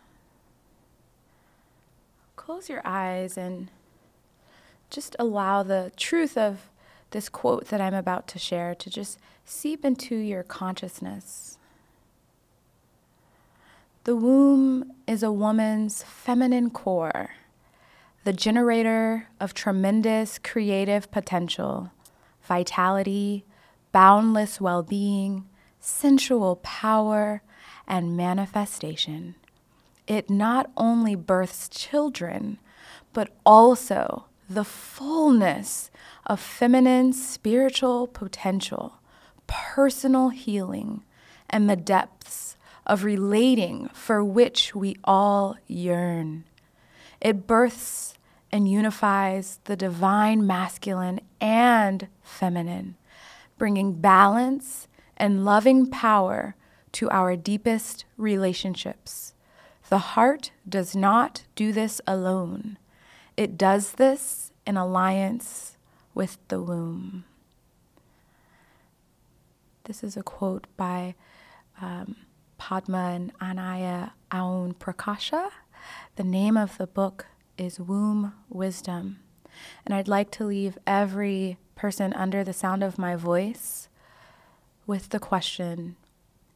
[2.38, 3.70] close your eyes and
[4.89, 6.70] just allow the truth of
[7.11, 11.57] this quote that I'm about to share to just seep into your consciousness.
[14.05, 17.32] The womb is a woman's feminine core,
[18.24, 21.91] the generator of tremendous creative potential,
[22.41, 23.43] vitality,
[23.91, 25.49] boundless well being,
[25.82, 27.41] sensual power,
[27.88, 29.36] and manifestation.
[30.07, 32.59] It not only births children,
[33.13, 35.89] but also the fullness
[36.25, 38.95] of feminine spiritual potential,
[39.47, 41.03] personal healing,
[41.49, 46.43] and the depths of relating for which we all yearn.
[47.21, 48.15] It births
[48.51, 52.95] and unifies the divine masculine and feminine,
[53.57, 56.55] bringing balance and loving power
[56.93, 59.33] to our deepest relationships.
[59.89, 62.77] The heart does not do this alone.
[63.35, 65.77] It does this in alliance
[66.13, 67.25] with the womb.
[69.85, 71.15] This is a quote by
[71.81, 72.15] um,
[72.57, 75.49] Padma and Anaiya Aon Prakasha.
[76.15, 77.25] The name of the book
[77.57, 79.19] is Womb Wisdom.
[79.85, 83.89] And I'd like to leave every person under the sound of my voice
[84.87, 85.97] with the question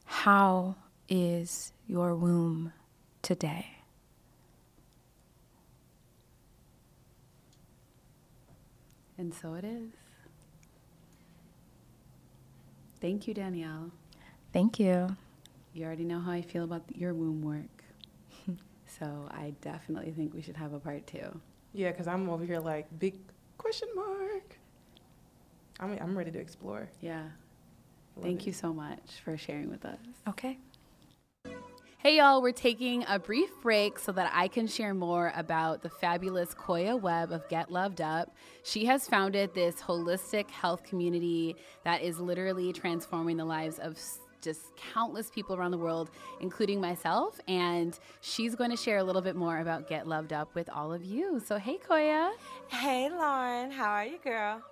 [0.08, 0.74] How
[1.08, 2.72] is your womb
[3.20, 3.66] today?
[9.18, 9.90] And so it is.
[13.00, 13.90] Thank you, Danielle.
[14.52, 15.14] Thank you.
[15.74, 17.84] You already know how I feel about your womb work.
[18.86, 21.38] so I definitely think we should have a part two.
[21.74, 23.16] Yeah, because I'm over here like, big
[23.58, 24.56] question mark.
[25.78, 26.88] I'm, I'm ready to explore.
[27.02, 27.24] Yeah.
[28.18, 28.46] Love Thank it.
[28.48, 29.98] you so much for sharing with us.
[30.28, 30.58] Okay.
[32.00, 35.88] Hey, y'all, we're taking a brief break so that I can share more about the
[35.88, 38.34] fabulous Koya Webb of Get Loved Up.
[38.62, 43.98] She has founded this holistic health community that is literally transforming the lives of
[44.40, 46.10] just countless people around the world,
[46.40, 47.40] including myself.
[47.48, 50.92] And she's going to share a little bit more about Get Loved Up with all
[50.92, 51.40] of you.
[51.44, 52.30] So, hey, Koya.
[52.68, 53.70] Hey, Lauren.
[53.70, 54.62] How are you, girl?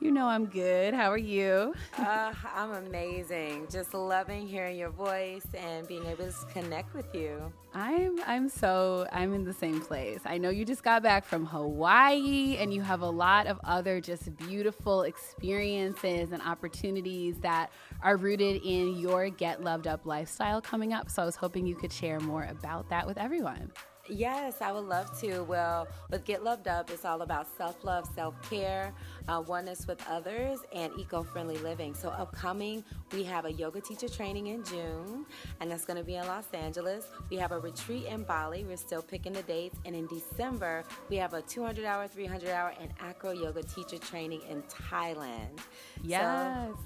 [0.00, 0.92] You know I'm good.
[0.94, 1.74] How are you?
[1.98, 3.66] uh, I'm amazing.
[3.70, 7.52] Just loving hearing your voice and being able to connect with you.
[7.74, 10.20] I'm I'm so I'm in the same place.
[10.24, 14.00] I know you just got back from Hawaii and you have a lot of other
[14.00, 17.70] just beautiful experiences and opportunities that
[18.02, 21.10] are rooted in your get loved up lifestyle coming up.
[21.10, 23.72] So I was hoping you could share more about that with everyone.
[24.08, 25.40] Yes, I would love to.
[25.42, 28.94] Well, with Get Loved Up, it's all about self love, self care,
[29.28, 31.94] uh, oneness with others, and eco friendly living.
[31.94, 35.26] So, upcoming, we have a yoga teacher training in June,
[35.60, 37.06] and that's going to be in Los Angeles.
[37.30, 38.64] We have a retreat in Bali.
[38.64, 39.78] We're still picking the dates.
[39.84, 44.42] And in December, we have a 200 hour, 300 hour, and acro yoga teacher training
[44.48, 45.58] in Thailand.
[46.02, 46.22] Yes.
[46.22, 46.78] So,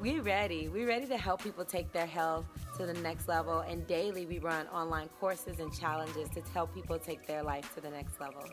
[0.00, 0.68] we're ready.
[0.68, 2.44] We're ready to help people take their health
[2.76, 3.60] to the next level.
[3.60, 7.80] And daily, we run online courses and challenges to help people take their life to
[7.80, 8.44] the next level.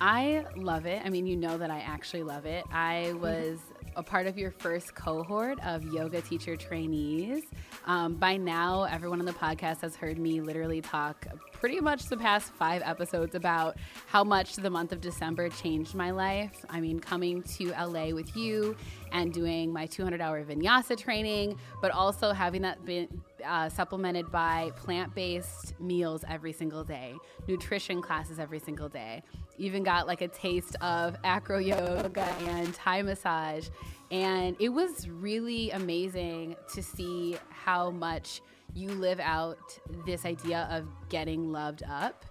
[0.00, 1.02] I love it.
[1.04, 2.64] I mean, you know that I actually love it.
[2.72, 3.58] I was
[3.96, 7.42] a part of your first cohort of yoga teacher trainees.
[7.84, 12.16] Um, by now, everyone on the podcast has heard me literally talk pretty much the
[12.16, 13.76] past five episodes about
[14.06, 16.64] how much the month of December changed my life.
[16.70, 18.76] I mean, coming to LA with you
[19.12, 23.08] and doing my 200 hour vinyasa training, but also having that been
[23.44, 27.14] uh, supplemented by plant based meals every single day,
[27.48, 29.22] nutrition classes every single day.
[29.60, 33.68] Even got like a taste of acro yoga and Thai massage.
[34.10, 38.40] And it was really amazing to see how much
[38.74, 39.58] you live out
[40.06, 42.24] this idea of getting loved up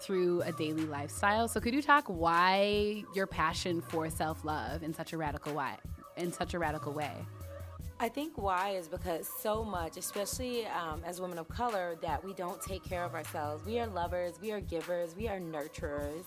[0.00, 1.46] through a daily lifestyle.
[1.46, 5.74] So could you talk why your passion for self-love in such a radical way
[6.16, 7.12] in such a radical way?
[8.02, 12.32] I think why is because so much, especially um, as women of color, that we
[12.32, 13.64] don't take care of ourselves.
[13.64, 16.24] We are lovers, we are givers, we are nurturers,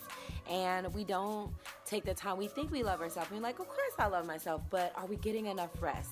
[0.50, 1.52] and we don't
[1.86, 2.38] take the time.
[2.38, 3.30] We think we love ourselves.
[3.30, 6.12] We're like, of course I love myself, but are we getting enough rest?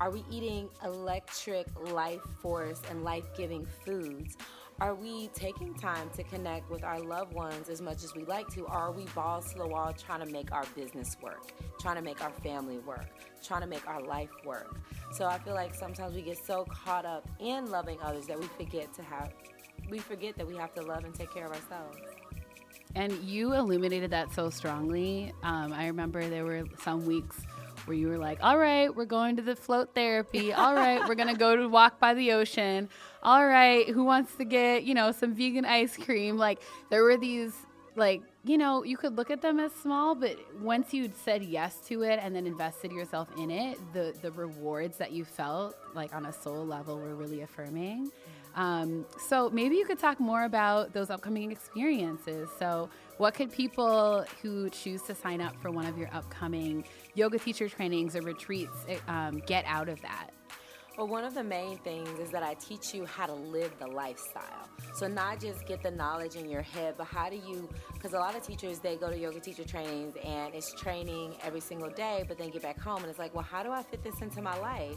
[0.00, 4.36] Are we eating electric life force and life giving foods?
[4.80, 8.48] Are we taking time to connect with our loved ones as much as we like
[8.54, 8.62] to?
[8.62, 12.02] Or are we balls to the wall trying to make our business work, trying to
[12.02, 13.06] make our family work,
[13.42, 14.80] trying to make our life work?
[15.12, 18.46] So I feel like sometimes we get so caught up in loving others that we
[18.46, 19.32] forget to have,
[19.88, 21.98] we forget that we have to love and take care of ourselves.
[22.96, 25.32] And you illuminated that so strongly.
[25.44, 27.36] Um, I remember there were some weeks
[27.86, 30.52] where you were like, all right, we're going to the float therapy.
[30.52, 32.88] All right, we're going to go to walk by the ocean.
[33.24, 36.36] All right, who wants to get, you know, some vegan ice cream?
[36.36, 36.60] Like,
[36.90, 37.54] there were these,
[37.96, 41.76] like, you know, you could look at them as small, but once you'd said yes
[41.86, 46.14] to it and then invested yourself in it, the, the rewards that you felt, like
[46.14, 48.10] on a soul level, were really affirming.
[48.56, 52.50] Um, so maybe you could talk more about those upcoming experiences.
[52.58, 57.38] So, what could people who choose to sign up for one of your upcoming yoga
[57.38, 60.33] teacher trainings or retreats eh, um, get out of that?
[60.96, 63.86] Well, one of the main things is that I teach you how to live the
[63.88, 64.68] lifestyle.
[64.94, 68.18] So, not just get the knowledge in your head, but how do you, because a
[68.18, 72.24] lot of teachers, they go to yoga teacher trainings and it's training every single day,
[72.28, 74.40] but then get back home and it's like, well, how do I fit this into
[74.40, 74.96] my life?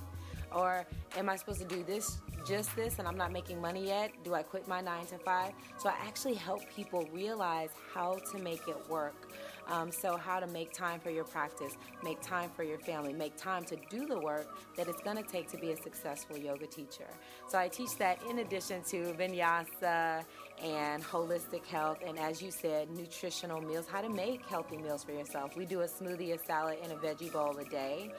[0.52, 0.86] Or
[1.18, 4.12] am I supposed to do this, just this, and I'm not making money yet?
[4.24, 5.54] Do I quit my nine to five?
[5.80, 9.32] So I actually help people realize how to make it work.
[9.70, 13.36] Um, so, how to make time for your practice, make time for your family, make
[13.36, 14.48] time to do the work
[14.78, 17.08] that it's going to take to be a successful yoga teacher.
[17.50, 20.24] So, I teach that in addition to vinyasa
[20.64, 25.12] and holistic health, and as you said, nutritional meals, how to make healthy meals for
[25.12, 25.56] yourself.
[25.58, 28.12] We do a smoothie, a salad, and a veggie bowl a day.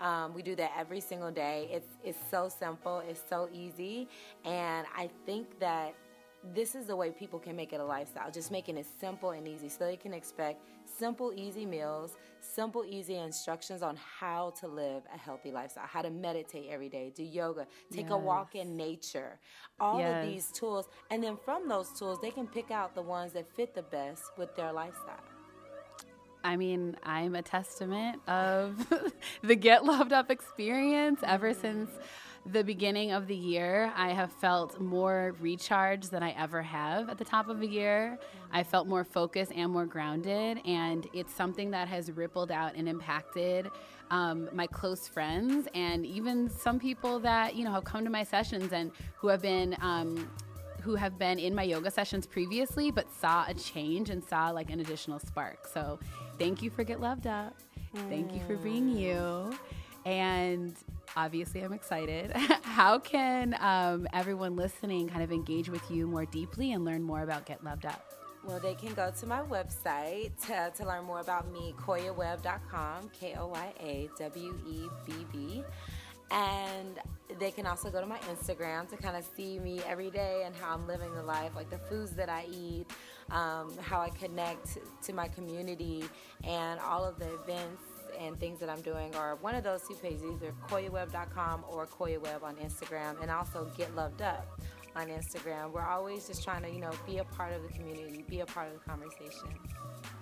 [0.00, 1.68] Um, we do that every single day.
[1.70, 3.02] It's it's so simple.
[3.08, 4.08] It's so easy,
[4.44, 5.94] and I think that
[6.54, 8.30] this is the way people can make it a lifestyle.
[8.30, 10.62] Just making it simple and easy, so they can expect
[10.98, 16.10] simple, easy meals, simple, easy instructions on how to live a healthy lifestyle, how to
[16.10, 18.12] meditate every day, do yoga, take yes.
[18.12, 19.38] a walk in nature.
[19.78, 20.24] All yes.
[20.24, 23.46] of these tools, and then from those tools, they can pick out the ones that
[23.54, 25.24] fit the best with their lifestyle.
[26.44, 28.86] I mean, I'm a testament of
[29.42, 32.02] the Get Loved Up experience ever since mm-hmm.
[32.52, 33.92] The beginning of the year.
[33.96, 38.18] I have felt more recharged than I ever have at the top of a year.
[38.52, 42.88] I felt more focused and more grounded, and it's something that has rippled out and
[42.88, 43.70] impacted
[44.10, 48.22] um, my close friends and even some people that you know have come to my
[48.22, 50.30] sessions and who have been um,
[50.80, 54.70] who have been in my yoga sessions previously but saw a change and saw like
[54.70, 55.66] an additional spark.
[55.66, 55.98] So
[56.38, 57.56] thank you for Get Loved Up.
[58.08, 59.56] Thank you for being you.
[60.04, 60.76] And
[61.16, 62.32] obviously, I'm excited.
[62.62, 67.22] How can um, everyone listening kind of engage with you more deeply and learn more
[67.22, 68.04] about Get Loved Up?
[68.44, 73.34] Well, they can go to my website to, to learn more about me, koyawebb.com, K
[73.38, 75.64] O Y A W E B B.
[76.30, 76.98] And
[77.38, 80.54] they can also go to my Instagram to kind of see me every day and
[80.54, 82.86] how I'm living the life, like the foods that I eat,
[83.30, 86.04] um, how I connect to my community,
[86.44, 87.82] and all of the events
[88.20, 92.42] and things that I'm doing are one of those two pages, either koyawebb.com or koyawebb
[92.42, 94.60] on Instagram, and also Get Loved Up
[94.96, 95.72] on Instagram.
[95.72, 98.46] We're always just trying to, you know, be a part of the community, be a
[98.46, 99.48] part of the conversation.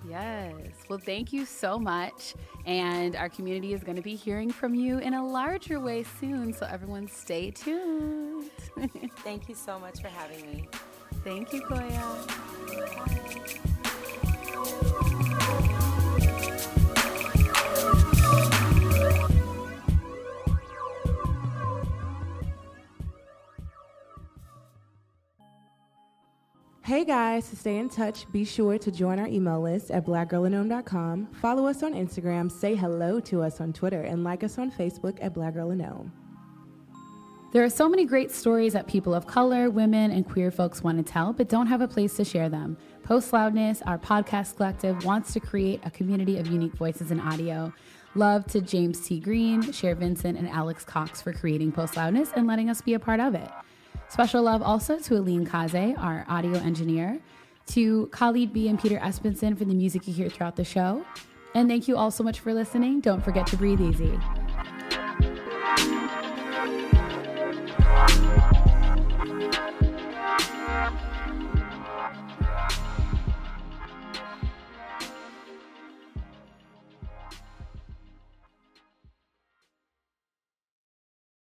[0.08, 0.52] Yes.
[0.88, 2.34] Well, thank you so much.
[2.66, 6.52] And our community is going to be hearing from you in a larger way soon.
[6.52, 8.50] So, everyone, stay tuned.
[9.18, 10.68] thank you so much for having me.
[11.22, 13.70] Thank you, Koya.
[26.84, 31.28] Hey guys, to stay in touch, be sure to join our email list at blackgirlinom.com,
[31.28, 35.16] follow us on Instagram, say hello to us on Twitter, and like us on Facebook
[35.22, 36.12] at Black Girl In Om.
[37.54, 40.98] There are so many great stories that people of color, women, and queer folks want
[40.98, 42.76] to tell, but don't have a place to share them.
[43.02, 47.72] Post Loudness, our podcast collective, wants to create a community of unique voices in audio.
[48.14, 49.20] Love to James T.
[49.20, 52.98] Green, Cher Vincent, and Alex Cox for creating Post Loudness and letting us be a
[52.98, 53.48] part of it.
[54.14, 57.18] Special love also to Aline Kaze, our audio engineer,
[57.66, 61.04] to Khalid B and Peter Espenson for the music you hear throughout the show.
[61.56, 63.00] And thank you all so much for listening.
[63.00, 64.16] Don't forget to breathe easy.